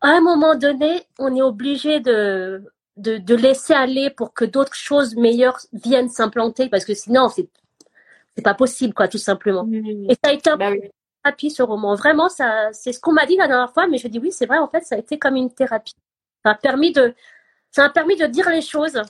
à 0.03 0.09
un 0.09 0.21
moment 0.21 0.57
donné, 0.57 1.03
on 1.19 1.35
est 1.35 1.41
obligé 1.43 2.01
de, 2.01 2.63
de, 2.97 3.19
de 3.19 3.35
laisser 3.35 3.73
aller 3.75 4.11
pour 4.11 4.33
que 4.35 4.45
d'autres 4.45 4.75
choses 4.75 5.17
meilleures 5.17 5.59
viennent 5.73 6.09
s'implanter 6.09 6.69
parce 6.69 6.85
que 6.85 6.95
sinon, 6.95 7.29
c'est, 7.29 7.49
c'est 8.37 8.43
pas 8.43 8.55
possible, 8.55 8.95
quoi, 8.95 9.09
tout 9.09 9.19
simplement. 9.19 9.65
Mmh. 9.65 10.11
Et 10.11 10.15
ça 10.23 10.31
a 10.31 10.33
été 10.33 10.51
un 10.51 10.57
Bah 10.57 10.71
peu 10.71 10.79
oui. 10.81 10.91
thérapie, 11.23 11.51
ce 11.51 11.63
roman. 11.63 11.95
Vraiment, 11.95 12.29
ça, 12.29 12.73
c'est 12.73 12.93
ce 12.93 13.01
qu'on 13.01 13.13
m'a 13.13 13.27
dit 13.27 13.37
la 13.37 13.49
dernière 13.49 13.73
fois, 13.73 13.87
mais 13.87 13.99
je 13.99 14.09
dis 14.09 14.19
oui, 14.19 14.33
c'est 14.33 14.47
vrai, 14.47 14.59
en 14.59 14.69
fait, 14.69 14.83
ça 14.85 14.95
a 14.95 14.99
été 14.99 15.19
comme 15.19 15.37
une 15.37 15.53
thérapie. 15.53 15.95
Ça 16.45 16.53
a 16.53 16.55
permis 16.55 16.93
de, 16.93 17.15
ça 17.71 17.83
m'a 17.83 17.91
permis 17.91 18.17
de 18.17 18.27
dire 18.27 18.49
les 18.51 18.63
choses. 18.63 18.93
Ça 18.93 19.05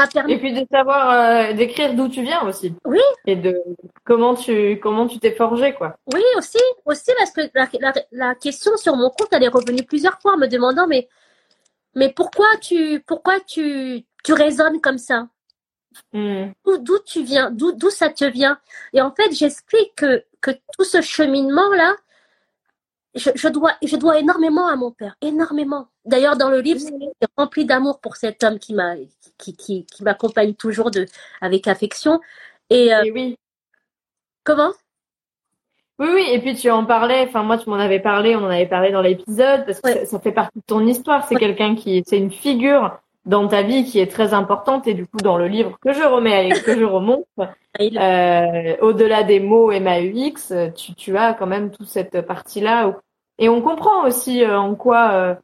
m'a 0.00 0.06
permis 0.06 0.32
Et 0.34 0.38
puis 0.38 0.52
de 0.52 0.66
savoir 0.72 1.10
euh, 1.10 1.52
d'écrire 1.54 1.94
d'où 1.94 2.08
tu 2.08 2.22
viens 2.22 2.42
aussi. 2.46 2.74
Oui. 2.84 3.00
Et 3.26 3.36
de 3.36 3.60
comment 4.04 4.34
tu 4.34 4.78
comment 4.80 5.06
tu 5.06 5.18
t'es 5.18 5.32
forgé 5.34 5.74
quoi. 5.74 5.96
Oui, 6.12 6.22
aussi, 6.38 6.58
aussi 6.86 7.10
parce 7.18 7.30
que 7.30 7.42
la, 7.54 7.68
la, 7.80 7.92
la 8.12 8.34
question 8.34 8.76
sur 8.76 8.96
mon 8.96 9.10
compte, 9.10 9.28
elle 9.32 9.42
est 9.44 9.48
revenue 9.48 9.82
plusieurs 9.82 10.18
fois 10.20 10.34
en 10.34 10.38
me 10.38 10.46
demandant, 10.46 10.86
mais, 10.86 11.08
mais 11.94 12.12
pourquoi 12.12 12.46
tu, 12.60 13.00
pourquoi 13.06 13.40
tu, 13.40 14.04
tu 14.24 14.32
raisonnes 14.32 14.80
comme 14.80 14.98
ça? 14.98 15.28
Mmh. 16.12 16.52
D'où, 16.64 16.98
tu 17.04 17.22
viens? 17.22 17.50
D'où, 17.50 17.72
d'où 17.72 17.90
ça 17.90 18.08
te 18.08 18.24
vient? 18.24 18.58
Et 18.92 19.00
en 19.02 19.14
fait, 19.14 19.30
j'explique 19.32 19.94
que, 19.94 20.24
que 20.40 20.50
tout 20.50 20.84
ce 20.84 21.02
cheminement-là, 21.02 21.96
je, 23.14 23.30
je 23.34 23.48
dois, 23.48 23.74
je 23.82 23.96
dois 23.96 24.18
énormément 24.18 24.68
à 24.68 24.76
mon 24.76 24.90
père, 24.90 25.16
énormément. 25.20 25.88
D'ailleurs, 26.06 26.36
dans 26.36 26.48
le 26.48 26.60
livre, 26.60 26.80
c'est 26.80 27.28
rempli 27.36 27.66
d'amour 27.66 28.00
pour 28.00 28.16
cet 28.16 28.42
homme 28.42 28.58
qui 28.58 28.72
m'a, 28.72 28.96
qui, 29.36 29.54
qui, 29.54 29.84
qui 29.84 30.02
m'accompagne 30.02 30.54
toujours 30.54 30.90
de, 30.90 31.06
avec 31.42 31.68
affection. 31.68 32.20
Et, 32.70 32.94
euh, 32.94 33.02
Et 33.04 33.12
oui. 33.12 33.38
comment? 34.44 34.72
Oui, 35.98 36.08
oui, 36.14 36.24
et 36.32 36.38
puis 36.40 36.54
tu 36.54 36.70
en 36.70 36.84
parlais, 36.84 37.24
enfin 37.28 37.42
moi 37.42 37.58
tu 37.58 37.68
m'en 37.70 37.76
avais 37.76 38.00
parlé, 38.00 38.34
on 38.34 38.40
en 38.44 38.50
avait 38.50 38.66
parlé 38.66 38.90
dans 38.90 39.02
l'épisode, 39.02 39.64
parce 39.66 39.80
que 39.80 39.88
Ouais. 39.88 39.98
ça, 40.00 40.06
ça 40.06 40.20
fait 40.20 40.32
partie 40.32 40.58
de 40.58 40.64
ton 40.66 40.84
histoire, 40.86 41.24
c'est 41.28 41.34
Ouais. 41.34 41.40
quelqu'un 41.40 41.74
qui, 41.74 42.02
c'est 42.06 42.18
une 42.18 42.30
figure 42.32 42.98
dans 43.24 43.46
ta 43.46 43.62
vie 43.62 43.84
qui 43.84 44.00
est 44.00 44.10
très 44.10 44.34
importante, 44.34 44.88
et 44.88 44.94
du 44.94 45.06
coup 45.06 45.18
dans 45.18 45.36
le 45.36 45.46
livre 45.46 45.78
que 45.80 45.92
je 45.92 46.02
remets, 46.02 46.48
et 46.48 46.52
que 46.60 46.76
je 46.76 46.84
remonte, 46.84 47.24
euh, 47.80 48.76
au-delà 48.80 49.22
des 49.22 49.38
mots 49.40 49.70
MAUX, 49.70 50.52
tu, 50.74 50.94
tu 50.94 51.16
as 51.16 51.34
quand 51.34 51.46
même 51.46 51.70
toute 51.70 51.86
cette 51.88 52.22
partie-là, 52.22 52.88
où- 52.88 52.94
et 53.38 53.48
on 53.48 53.60
comprend 53.62 54.04
aussi 54.06 54.42
euh, 54.44 54.58
en 54.58 54.74
quoi 54.74 55.10
euh, 55.12 55.34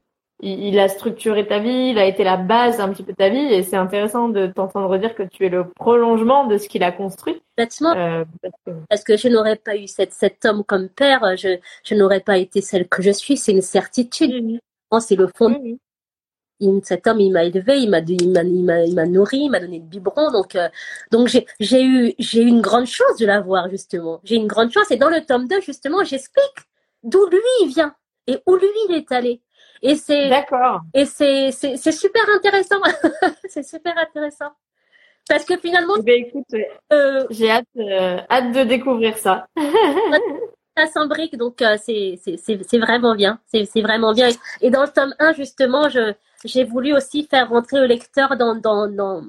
il, 0.40 0.66
il 0.68 0.78
a 0.78 0.88
structuré 0.88 1.46
ta 1.46 1.58
vie, 1.58 1.90
il 1.90 1.98
a 1.98 2.04
été 2.06 2.22
la 2.24 2.36
base 2.36 2.80
un 2.80 2.88
petit 2.90 3.02
peu 3.02 3.12
de 3.12 3.16
ta 3.16 3.28
vie, 3.28 3.38
et 3.52 3.62
c'est 3.62 3.76
intéressant 3.76 4.28
de 4.28 4.46
t'entendre 4.46 4.96
dire 4.98 5.14
que 5.14 5.22
tu 5.24 5.44
es 5.46 5.48
le 5.48 5.68
prolongement 5.68 6.46
de 6.46 6.58
ce 6.58 6.68
qu'il 6.68 6.82
a 6.84 6.92
construit, 6.92 7.42
Bêtement, 7.56 7.92
euh, 7.96 8.24
parce 8.42 8.54
que- 8.66 8.70
parce 8.88 9.04
que 9.04 9.16
je 9.16 9.28
n'aurais 9.28 9.56
pas 9.56 9.76
eu 9.76 9.86
cet, 9.88 10.12
cet 10.12 10.44
homme 10.44 10.62
comme 10.64 10.88
père, 10.88 11.36
je, 11.36 11.58
je 11.84 11.94
n'aurais 11.94 12.20
pas 12.20 12.38
été 12.38 12.60
celle 12.60 12.88
que 12.88 13.02
je 13.02 13.10
suis, 13.10 13.36
c'est 13.36 13.52
une 13.52 13.62
certitude. 13.62 14.60
Oh, 14.90 15.00
C'est 15.00 15.16
le 15.16 15.28
fond. 15.36 15.60
Il- 16.60 16.80
cet 16.82 17.06
homme, 17.06 17.20
il 17.20 17.30
m'a 17.32 17.44
élevé, 17.44 17.78
il 17.78 17.88
m'a, 17.90 18.00
il 18.00 18.94
m'a, 18.94 19.06
nourri, 19.06 19.38
il 19.42 19.48
m'a 19.50 19.60
donné 19.60 19.78
le 19.78 19.84
biberon, 19.84 20.32
donc, 20.32 20.56
euh, 20.56 20.68
donc 21.12 21.28
j'ai, 21.28 21.46
j'ai 21.60 21.84
eu, 21.84 22.14
j'ai 22.18 22.42
eu 22.42 22.46
une 22.46 22.60
grande 22.60 22.86
chance 22.86 23.16
de 23.20 23.26
l'avoir 23.26 23.68
justement. 23.70 24.20
J'ai 24.24 24.34
une 24.36 24.48
grande 24.48 24.72
chance 24.72 24.90
et 24.90 24.96
dans 24.96 25.08
le 25.08 25.24
tome 25.24 25.46
2 25.46 25.60
justement, 25.60 26.02
j'explique 26.02 26.44
d'où 27.04 27.24
lui 27.28 27.38
il 27.62 27.68
vient 27.68 27.94
et 28.26 28.38
où 28.46 28.56
lui 28.56 28.66
il 28.88 28.96
est 28.96 29.12
allé. 29.12 29.40
Et 29.82 29.94
c'est, 29.96 30.28
D'accord. 30.28 30.80
et 30.94 31.04
c'est, 31.06 31.50
c'est, 31.52 31.76
c'est 31.76 31.92
super 31.92 32.22
intéressant. 32.34 32.80
c'est 33.48 33.62
super 33.62 33.96
intéressant. 33.98 34.50
Parce 35.28 35.44
que 35.44 35.56
finalement, 35.58 35.94
Eh 36.06 36.12
écoute, 36.20 36.46
euh, 36.92 37.26
j'ai 37.30 37.50
hâte, 37.50 37.66
euh, 37.76 38.18
hâte 38.30 38.52
de 38.52 38.64
découvrir 38.64 39.18
ça. 39.18 39.46
ça 40.76 40.86
s'imbrique, 40.86 41.36
donc 41.36 41.60
euh, 41.60 41.76
c'est 41.84 42.18
c'est- 42.22 42.36
c'est- 42.38 42.62
c'est 42.68 42.78
vraiment 42.78 43.14
bien. 43.14 43.38
C'est 43.46 43.82
vraiment 43.82 44.12
bien. 44.14 44.28
Et, 44.62 44.70
dans 44.70 44.82
le 44.82 44.88
tome 44.88 45.14
1, 45.18 45.32
justement, 45.34 45.88
je 45.88 46.14
j'ai 46.44 46.64
voulu 46.64 46.94
aussi 46.96 47.26
faire 47.28 47.48
rentrer 47.48 47.80
le 47.80 47.86
lecteur 47.86 48.36
dans, 48.36 48.54
dans, 48.54 48.86
dans, 48.86 49.22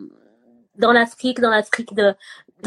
dans 0.77 0.91
l'Afrique, 0.91 1.39
dans 1.41 1.49
l'Afrique 1.49 1.93
de 1.95 2.13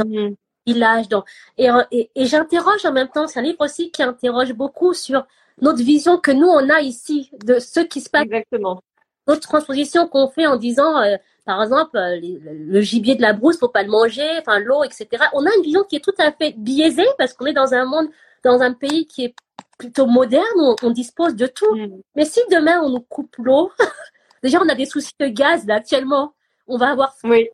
Mhm. 0.05 0.35
village. 0.67 1.09
Dans, 1.09 1.25
et 1.59 1.69
et, 1.93 2.11
et 2.17 2.27
j'interroge 2.27 2.85
en 2.85 2.93
même 2.93 3.09
temps, 3.09 3.27
c'est 3.29 3.39
un 3.41 3.43
livre 3.43 3.61
aussi 3.65 3.91
qui 3.93 4.03
interroge 4.03 4.53
beaucoup 4.53 4.95
sur 4.95 5.25
notre 5.61 5.83
vision 5.83 6.19
que 6.19 6.31
nous, 6.31 6.47
on 6.49 6.69
a 6.71 6.81
ici 6.81 7.31
de 7.45 7.59
ce 7.59 7.81
qui 7.81 8.01
se 8.01 8.11
passe 8.11 8.25
Exactement. 8.25 8.81
d'autres 9.27 9.41
transpositions 9.41 10.09
qu'on 10.09 10.29
fait 10.29 10.47
en 10.47 10.57
disant, 10.57 11.01
euh, 11.03 11.17
par 11.45 11.63
exemple, 11.63 11.97
euh, 11.97 12.17
les- 12.17 12.39
le 12.43 12.81
gibier 12.81 13.15
de 13.15 13.23
la 13.23 13.33
brousse, 13.33 13.59
faut 13.59 13.69
pas 13.69 13.83
le 13.83 13.91
manger, 13.91 14.27
enfin 14.41 14.59
l'eau, 14.61 14.83
etc. 14.85 15.09
On 15.33 15.45
a 15.47 15.51
une 15.57 15.63
vision 15.63 15.85
qui 15.85 15.97
est 15.97 16.01
tout 16.05 16.15
à 16.19 16.33
fait 16.33 16.55
biaisée 16.57 17.07
parce 17.19 17.33
qu'on 17.35 17.47
est 17.47 17.53
dans 17.53 17.75
un 17.75 17.85
monde, 17.85 18.09
dans 18.45 18.61
un 18.61 18.73
pays 18.73 19.07
qui 19.07 19.25
est 19.27 19.35
plutôt 19.79 20.07
moderne, 20.07 20.45
où 20.57 20.63
on, 20.71 20.77
on 20.85 20.91
dispose 20.91 21.35
de 21.37 21.47
tout. 21.47 21.75
Mhm. 21.75 22.01
Mais 22.17 22.25
si 22.25 22.41
demain 22.51 22.81
on 22.83 22.91
nous 22.91 23.01
coupe 23.01 23.35
l'eau, 23.39 23.71
déjà 24.43 24.61
on 24.63 24.69
a 24.69 24.75
des 24.75 24.87
soucis 24.87 25.13
de 25.21 25.27
gaz 25.27 25.67
là 25.67 25.77
actuellement, 25.77 26.35
on 26.69 26.77
va 26.79 26.91
avoir 26.91 27.15
Oui. 27.25 27.49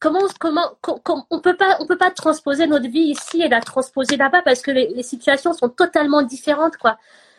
comment 0.00 0.20
comment, 0.40 0.70
com- 0.80 0.98
com- 1.04 1.22
on 1.30 1.40
peut 1.40 1.56
pas 1.56 1.76
on 1.80 1.86
peut 1.86 1.98
pas 1.98 2.10
transposer 2.10 2.66
notre 2.66 2.88
vie 2.88 3.10
ici 3.16 3.42
et 3.42 3.48
la 3.48 3.60
transposer 3.60 4.16
là-bas 4.16 4.42
parce 4.42 4.60
que 4.62 4.70
les, 4.72 4.88
les 4.88 5.02
situations 5.04 5.52
sont 5.52 5.68
totalement 5.68 6.22
différentes 6.22 6.76
quoi. 6.76 6.98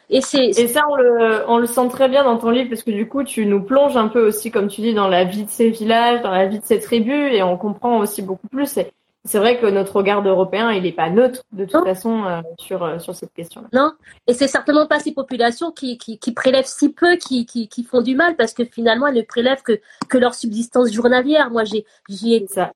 Et 0.10 0.22
c'est 0.22 0.48
Et 0.48 0.68
ça, 0.68 0.86
on 0.90 0.96
le, 0.96 1.44
on 1.48 1.58
le 1.58 1.68
sent 1.68 1.88
très 1.90 2.10
bien 2.10 2.24
dans 2.24 2.38
ton 2.38 2.50
livre 2.50 2.70
parce 2.70 2.84
que 2.84 2.92
du 2.92 3.08
coup, 3.08 3.24
tu 3.24 3.46
nous 3.46 3.62
plonges 3.62 3.96
un 3.96 4.08
peu 4.08 4.26
aussi, 4.28 4.50
comme 4.52 4.68
tu 4.68 4.82
dis, 4.82 4.94
dans 4.94 5.08
la 5.08 5.24
vie 5.24 5.44
de 5.44 5.50
ces 5.50 5.70
villages, 5.70 6.22
dans 6.22 6.32
la 6.32 6.48
vie 6.48 6.60
de 6.60 6.66
ces 6.66 6.80
tribus, 6.80 7.32
et 7.34 7.44
on 7.44 7.58
comprend 7.58 8.00
aussi 8.00 8.22
beaucoup 8.24 8.48
plus. 8.48 8.76
Et 8.78 8.92
c'est 9.26 9.38
vrai 9.38 9.60
que 9.60 9.68
notre 9.68 9.96
regard 9.98 10.24
d'Européen, 10.24 10.72
il 10.72 10.82
n'est 10.84 10.92
pas 10.94 11.10
neutre 11.12 11.44
de 11.52 11.66
toute 11.66 11.76
Non. 11.76 11.84
façon 11.84 12.24
euh, 12.26 12.42
sur 12.58 12.84
euh, 12.84 12.98
sur 12.98 13.14
cette 13.14 13.34
question. 13.34 13.64
Non, 13.74 13.92
et 14.26 14.34
c'est 14.34 14.48
certainement 14.48 14.88
pas 14.88 15.00
ces 15.00 15.12
populations 15.12 15.72
qui, 15.72 15.98
qui, 16.00 16.18
qui 16.18 16.32
prélèvent 16.34 16.66
si 16.66 16.90
peu 16.92 17.16
qui, 17.18 17.46
qui, 17.46 17.68
qui 17.68 17.84
font 17.84 18.02
du 18.02 18.16
mal 18.16 18.36
parce 18.36 18.54
que 18.54 18.64
finalement 18.66 19.08
elles 19.08 19.16
ne 19.16 19.22
prélèvent 19.22 19.62
que, 19.62 19.80
que 20.08 20.18
leur 20.18 20.34
subsistance 20.34 20.92
journalière. 20.92 21.52
Moi 21.52 21.66
j'ai 21.66 21.86
j'y 22.08 22.34
ai- 22.34 22.46
C'est 22.48 22.56
ça. 22.56 22.72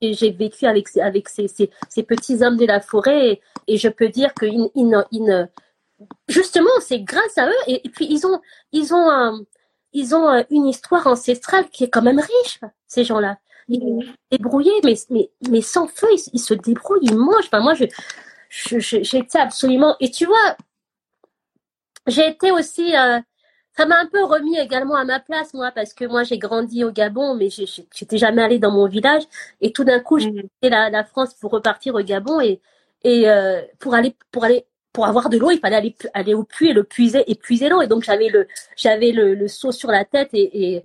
j'ai 0.00 0.30
vécu 0.30 0.66
avec 0.66 0.86
ces- 0.88 1.00
avec 1.00 1.28
ces, 1.28 1.48
ces, 1.48 1.70
ces 1.88 2.02
petits 2.04 2.44
hommes 2.44 2.56
de 2.58 2.66
la 2.66 2.80
forêt 2.80 3.30
et, 3.30 3.40
et 3.66 3.76
je 3.78 3.88
peux 3.88 4.08
dire 4.08 4.32
que 4.34 4.46
ils, 4.46 4.68
ils 4.76 5.48
justement 6.28 6.70
c'est 6.80 7.00
grâce 7.00 7.38
à 7.38 7.48
eux 7.48 7.54
et, 7.66 7.86
et 7.86 7.90
puis 7.90 8.06
ils 8.10 8.26
ont 8.26 8.40
ils 8.72 8.94
ont 8.94 9.10
un- 9.10 9.40
ils 9.92 10.14
ont 10.14 10.28
euh, 10.30 10.42
une 10.50 10.66
histoire 10.66 11.06
ancestrale 11.06 11.68
qui 11.70 11.84
est 11.84 11.90
quand 11.90 12.02
même 12.02 12.20
riche 12.20 12.60
ces 12.86 13.04
gens-là. 13.04 13.38
Ils 13.68 13.80
sont 13.80 14.00
débrouillés 14.30 14.80
mais 14.84 14.94
mais 15.10 15.30
mais 15.50 15.62
sans 15.62 15.86
feu 15.88 16.08
ils, 16.14 16.22
ils 16.34 16.40
se 16.40 16.54
débrouillent 16.54 17.00
ils 17.02 17.16
mangent. 17.16 17.46
Enfin 17.46 17.60
moi 17.60 17.74
je 17.74 17.84
je- 18.50 18.78
je- 18.80 19.02
j'étais 19.02 19.38
absolument 19.40 19.96
et 20.00 20.10
tu 20.10 20.26
vois 20.26 20.56
j'ai 22.06 22.28
été 22.28 22.50
aussi 22.52 22.96
euh, 22.96 23.20
ça 23.76 23.86
m'a 23.86 23.98
un 24.00 24.06
peu 24.06 24.24
remis 24.24 24.58
également 24.58 24.96
à 24.96 25.04
ma 25.04 25.20
place 25.20 25.54
moi 25.54 25.70
parce 25.72 25.92
que 25.94 26.04
moi 26.06 26.24
j'ai 26.24 26.38
grandi 26.38 26.84
au 26.84 26.90
Gabon 26.92 27.34
mais 27.34 27.48
j'étais 27.50 28.18
jamais 28.18 28.42
allée 28.42 28.58
dans 28.58 28.70
mon 28.72 28.86
village 28.88 29.24
et 29.60 29.72
tout 29.72 29.84
d'un 29.84 30.00
coup 30.00 30.18
j'ai 30.18 30.30
Mhm. 30.32 30.42
quitté 30.42 30.70
la, 30.70 30.90
la 30.90 31.04
France 31.04 31.34
pour 31.34 31.52
repartir 31.52 31.94
au 31.94 32.00
Gabon 32.02 32.40
et 32.40 32.60
et 33.04 33.28
euh, 33.30 33.62
pour 33.78 33.94
aller 33.94 34.16
pour 34.32 34.44
aller 34.44 34.66
pour 34.98 35.06
avoir 35.06 35.28
de 35.28 35.38
l'eau 35.38 35.52
il 35.52 35.60
fallait 35.60 35.94
aller 36.12 36.34
au 36.34 36.42
puits 36.42 36.70
et 36.70 36.72
le 36.72 36.82
puiser 36.82 37.22
et 37.30 37.36
puiser 37.36 37.68
l'eau. 37.68 37.80
Et 37.82 37.86
donc 37.86 38.02
j'avais 38.02 38.28
le 38.36 38.48
j'avais 38.76 39.12
le, 39.12 39.34
le 39.36 39.46
seau 39.46 39.70
sur 39.70 39.90
la 39.92 40.04
tête 40.04 40.30
et 40.32 40.46
et, 40.74 40.82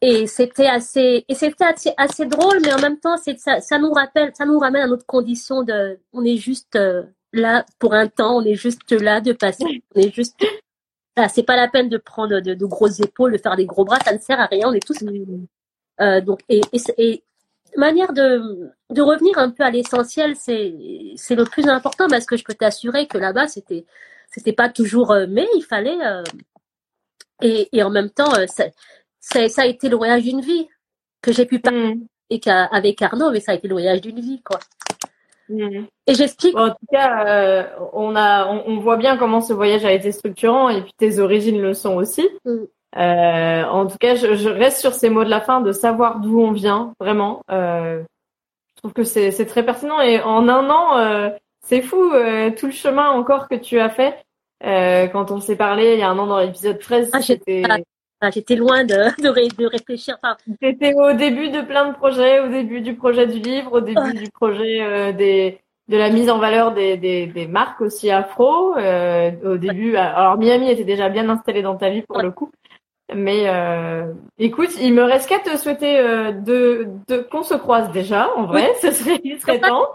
et 0.00 0.26
c'était 0.26 0.68
assez 0.68 1.24
et 1.28 1.34
c'était 1.34 1.64
assez, 1.66 1.92
assez 1.98 2.24
drôle 2.24 2.60
mais 2.62 2.72
en 2.72 2.80
même 2.80 2.98
temps 2.98 3.18
c'est 3.22 3.38
ça 3.38 3.60
ça 3.60 3.78
nous 3.78 3.92
rappelle 3.92 4.30
ça 4.34 4.46
nous 4.46 4.58
ramène 4.58 4.82
à 4.84 4.86
notre 4.86 5.04
condition 5.04 5.62
de 5.62 5.98
on 6.14 6.24
est 6.24 6.38
juste 6.38 6.76
euh, 6.76 7.02
là 7.34 7.66
pour 7.78 7.92
un 7.92 8.08
temps 8.08 8.38
on 8.38 8.44
est 8.44 8.54
juste 8.54 8.90
là 8.92 9.20
de 9.20 9.32
passer 9.32 9.82
on 9.94 10.00
est 10.00 10.14
juste 10.14 10.34
ah, 11.16 11.28
c'est 11.28 11.42
pas 11.42 11.56
la 11.56 11.68
peine 11.68 11.90
de 11.90 11.98
prendre 11.98 12.40
de, 12.40 12.54
de 12.54 12.66
grosses 12.66 13.00
épaules 13.00 13.32
de 13.32 13.38
faire 13.38 13.56
des 13.56 13.66
gros 13.66 13.84
bras 13.84 13.98
ça 14.02 14.14
ne 14.14 14.18
sert 14.18 14.40
à 14.40 14.46
rien 14.46 14.66
on 14.68 14.72
est 14.72 14.86
tous 14.86 14.96
euh, 16.00 16.20
donc, 16.22 16.40
et, 16.48 16.62
et, 16.72 16.78
c'est- 16.78 16.94
et 16.98 17.22
manière 17.76 18.12
de, 18.12 18.70
de 18.90 19.02
revenir 19.02 19.38
un 19.38 19.50
peu 19.50 19.64
à 19.64 19.70
l'essentiel, 19.70 20.36
c'est, 20.36 20.70
le 20.70 21.44
plus 21.44 21.68
important 21.68 22.06
parce 22.08 22.26
que 22.26 22.36
je 22.36 22.44
peux 22.44 22.54
t'assurer 22.54 23.06
que 23.06 23.18
là-bas, 23.18 23.48
c'était, 23.48 23.84
c'était 24.30 24.52
pas 24.52 24.68
toujours, 24.68 25.12
euh, 25.12 25.26
mais 25.28 25.46
il 25.56 25.62
fallait, 25.62 25.98
euh, 26.04 26.22
et, 27.40 27.68
et 27.72 27.82
en 27.82 27.90
même 27.90 28.10
temps, 28.10 28.34
euh, 28.34 28.46
ça, 28.46 28.64
ça, 29.20 29.48
ça 29.48 29.62
a 29.62 29.66
été 29.66 29.88
le 29.88 29.96
voyage 29.96 30.22
d'une 30.22 30.40
vie 30.40 30.68
que 31.22 31.32
j'ai 31.32 31.46
pu 31.46 31.58
parler 31.60 31.94
Mhm. 31.94 32.68
avec 32.70 33.02
Arnaud, 33.02 33.30
mais 33.30 33.40
ça 33.40 33.52
a 33.52 33.54
été 33.54 33.68
le 33.68 33.74
voyage 33.74 34.00
d'une 34.00 34.20
vie, 34.20 34.42
quoi. 34.42 34.58
Mhm. 35.48 35.86
Et 36.06 36.14
j'explique, 36.14 36.56
en 36.56 36.70
tout 36.70 36.86
cas, 36.90 37.76
on 37.92 38.16
a, 38.16 38.46
on, 38.46 38.64
on 38.66 38.80
voit 38.80 38.96
bien 38.96 39.16
comment 39.18 39.40
ce 39.40 39.52
voyage 39.52 39.84
a 39.84 39.92
été 39.92 40.12
structurant 40.12 40.70
et 40.70 40.82
puis 40.82 40.92
tes 40.96 41.18
origines 41.18 41.60
le 41.60 41.74
sont 41.74 41.94
aussi. 41.94 42.26
Mm. 42.44 42.64
Euh, 42.96 43.64
en 43.64 43.86
tout 43.86 43.98
cas, 43.98 44.14
je, 44.14 44.34
je 44.34 44.48
reste 44.48 44.80
sur 44.80 44.94
ces 44.94 45.08
mots 45.10 45.24
de 45.24 45.30
la 45.30 45.40
fin 45.40 45.60
de 45.60 45.72
savoir 45.72 46.20
d'où 46.20 46.40
on 46.40 46.52
vient, 46.52 46.94
vraiment. 47.00 47.42
Euh, 47.50 48.02
je 48.76 48.80
trouve 48.82 48.92
que 48.92 49.04
c'est 49.04 49.46
très 49.46 49.64
pertinent 49.64 50.00
et 50.00 50.20
en 50.20 50.48
un 50.48 50.68
an, 50.68 50.98
euh, 50.98 51.30
c'est 51.64 51.82
fou 51.82 52.12
euh, 52.12 52.50
tout 52.50 52.66
le 52.66 52.72
chemin 52.72 53.10
encore 53.10 53.48
que 53.48 53.54
tu 53.54 53.78
as 53.78 53.90
fait. 53.90 54.16
Euh, 54.64 55.06
quand 55.08 55.30
on 55.30 55.40
s'est 55.40 55.56
parlé 55.56 55.94
il 55.94 55.98
y 56.00 56.02
a 56.02 56.10
un 56.10 56.18
an 56.18 56.26
dans 56.26 56.38
l'épisode 56.38 56.78
13, 56.78 57.10
Ah, 57.12 57.20
c'était 57.22 57.62
j'étais 58.32 58.56
loin 58.56 58.84
de, 58.84 58.94
de, 59.22 59.66
réfléchir. 59.66 60.16
Enfin, 60.22 60.36
T'étais 60.60 60.94
au 60.94 61.12
début 61.12 61.50
de 61.50 61.60
plein 61.62 61.88
de 61.88 61.94
projets, 61.94 62.40
au 62.40 62.48
début 62.48 62.80
du 62.80 62.94
projet 62.94 63.26
du 63.26 63.40
livre, 63.40 63.72
au 63.72 63.80
début 63.80 64.14
du 64.14 64.30
projet 64.30 64.82
euh, 64.82 65.12
des 65.12 65.58
de 65.88 65.96
la 65.96 66.10
mise 66.10 66.30
en 66.30 66.38
valeur 66.38 66.72
des, 66.72 66.96
des, 66.96 67.26
des 67.26 67.46
marques 67.46 67.80
aussi 67.80 68.10
afro. 68.10 68.76
Euh, 68.76 69.32
au 69.44 69.56
début, 69.56 69.96
alors 69.96 70.38
Miami 70.38 70.70
était 70.70 70.84
déjà 70.84 71.08
bien 71.08 71.28
installé 71.28 71.60
dans 71.60 71.76
ta 71.76 71.90
vie 71.90 72.02
pour 72.02 72.22
le 72.22 72.30
coup. 72.30 72.50
Mais 73.14 73.44
euh, 73.48 74.12
écoute, 74.38 74.70
il 74.80 74.92
me 74.94 75.02
reste 75.02 75.28
qu'à 75.28 75.38
te 75.38 75.56
souhaiter 75.56 75.98
euh, 75.98 76.32
de, 76.32 76.88
de 77.08 77.18
qu'on 77.18 77.42
se 77.42 77.54
croise 77.54 77.90
déjà, 77.92 78.30
en 78.36 78.44
vrai, 78.46 78.72
ce 78.80 78.90
serait, 78.90 79.20
il 79.24 79.40
serait 79.40 79.60
temps. 79.60 79.86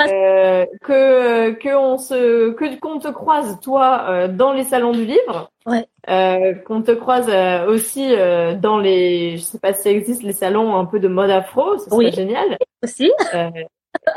euh, 0.00 0.66
que 0.82 1.50
que 1.52 1.74
on 1.74 1.96
se 1.98 2.50
que 2.52 2.78
qu'on 2.78 2.98
te 2.98 3.08
croise 3.08 3.58
toi 3.60 4.04
euh, 4.08 4.28
dans 4.28 4.52
les 4.52 4.64
salons 4.64 4.92
du 4.92 5.04
livre, 5.04 5.50
ouais. 5.66 5.86
euh, 6.10 6.54
qu'on 6.54 6.82
te 6.82 6.92
croise 6.92 7.28
euh, 7.30 7.66
aussi 7.66 8.14
euh, 8.14 8.54
dans 8.54 8.78
les, 8.78 9.36
je 9.38 9.42
sais 9.42 9.58
pas 9.58 9.72
si 9.72 9.82
ça 9.82 9.90
existe 9.90 10.22
les 10.22 10.32
salons 10.34 10.76
un 10.76 10.84
peu 10.84 11.00
de 11.00 11.08
mode 11.08 11.30
afro, 11.30 11.78
ce 11.78 11.84
serait 11.86 11.96
Oui. 11.96 12.12
génial. 12.12 12.58
Aussi. 12.84 13.10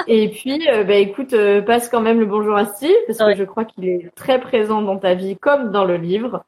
et 0.07 0.29
puis, 0.29 0.67
euh, 0.69 0.83
bah 0.83 0.95
écoute, 0.95 1.33
euh, 1.33 1.61
passe 1.61 1.89
quand 1.89 2.01
même 2.01 2.19
le 2.19 2.25
bonjour 2.25 2.55
à 2.55 2.65
Steve 2.65 2.95
parce 3.07 3.19
Ouais. 3.19 3.33
que 3.33 3.39
je 3.39 3.43
crois 3.45 3.65
qu'il 3.65 3.87
est 3.87 4.11
très 4.15 4.39
présent 4.39 4.81
dans 4.81 4.97
ta 4.97 5.13
vie 5.13 5.37
comme 5.37 5.71
dans 5.71 5.85
le 5.85 5.97
livre 5.97 6.43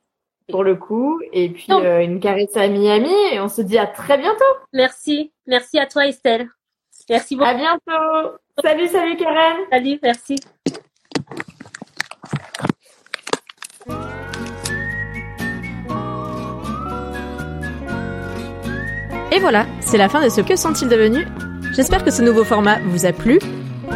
pour 0.49 0.63
le 0.63 0.75
coup. 0.75 1.19
Et 1.33 1.49
puis 1.49 1.71
euh, 1.71 2.01
une 2.01 2.19
caresse 2.19 2.55
à 2.55 2.67
Miami 2.67 3.13
et 3.31 3.39
on 3.39 3.49
se 3.49 3.61
dit 3.61 3.77
à 3.77 3.87
très 3.87 4.17
bientôt. 4.17 4.43
Merci. 4.73 5.31
Merci 5.45 5.79
à 5.79 5.85
toi, 5.85 6.07
Estelle. 6.07 6.49
Merci 7.09 7.35
beaucoup. 7.35 7.49
À 7.49 7.53
bientôt. 7.53 8.37
Salut, 8.63 8.87
salut 8.87 9.17
Karen. 9.17 9.57
Salut, 9.71 9.99
merci. 10.01 10.35
Et 19.31 19.39
voilà, 19.39 19.67
c'est 19.81 19.97
la 19.97 20.09
fin 20.09 20.23
de 20.23 20.29
ce 20.29 20.41
Que 20.41 20.55
sont-ils 20.55 20.89
devenus? 20.89 21.27
J'espère 21.75 22.03
que 22.03 22.11
ce 22.11 22.23
nouveau 22.23 22.43
format 22.43 22.79
vous 22.79 23.05
a 23.05 23.11
plu. 23.11 23.39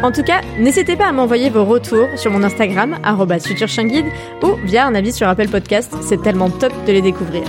En 0.04 0.12
tout 0.12 0.24
cas, 0.24 0.42
n'hésitez 0.60 0.96
pas 0.96 1.08
à 1.08 1.12
m'envoyer 1.12 1.50
vos 1.50 1.64
retours 1.64 2.08
sur 2.16 2.32
mon 2.32 2.44
Instagram, 2.44 2.98
futureshangid, 3.40 4.06
ou 4.42 4.56
via 4.66 4.88
un 4.88 4.96
avis 4.96 5.12
sur 5.12 5.28
Apple 5.28 5.50
Podcast, 5.50 5.94
c'est 6.02 6.22
tellement 6.22 6.50
top 6.50 6.74
de 6.88 6.92
les 6.92 7.02
découvrir. 7.02 7.44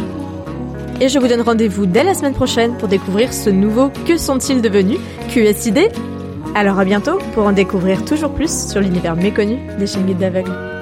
Et 1.00 1.08
je 1.08 1.18
vous 1.18 1.28
donne 1.28 1.40
rendez-vous 1.40 1.86
dès 1.86 2.04
la 2.04 2.14
semaine 2.14 2.34
prochaine 2.34 2.76
pour 2.76 2.88
découvrir 2.88 3.32
ce 3.32 3.50
nouveau 3.50 3.90
Que 4.06 4.16
sont-ils 4.16 4.60
devenus? 4.60 4.98
QSID 5.30 5.90
Alors 6.54 6.78
à 6.78 6.84
bientôt 6.84 7.18
pour 7.34 7.46
en 7.46 7.52
découvrir 7.52 8.04
toujours 8.04 8.32
plus 8.34 8.68
sur 8.68 8.80
l'univers 8.80 9.16
méconnu 9.16 9.58
des 9.78 9.86
chiens 9.86 10.02
guides 10.02 10.18
d'aveugles. 10.18 10.81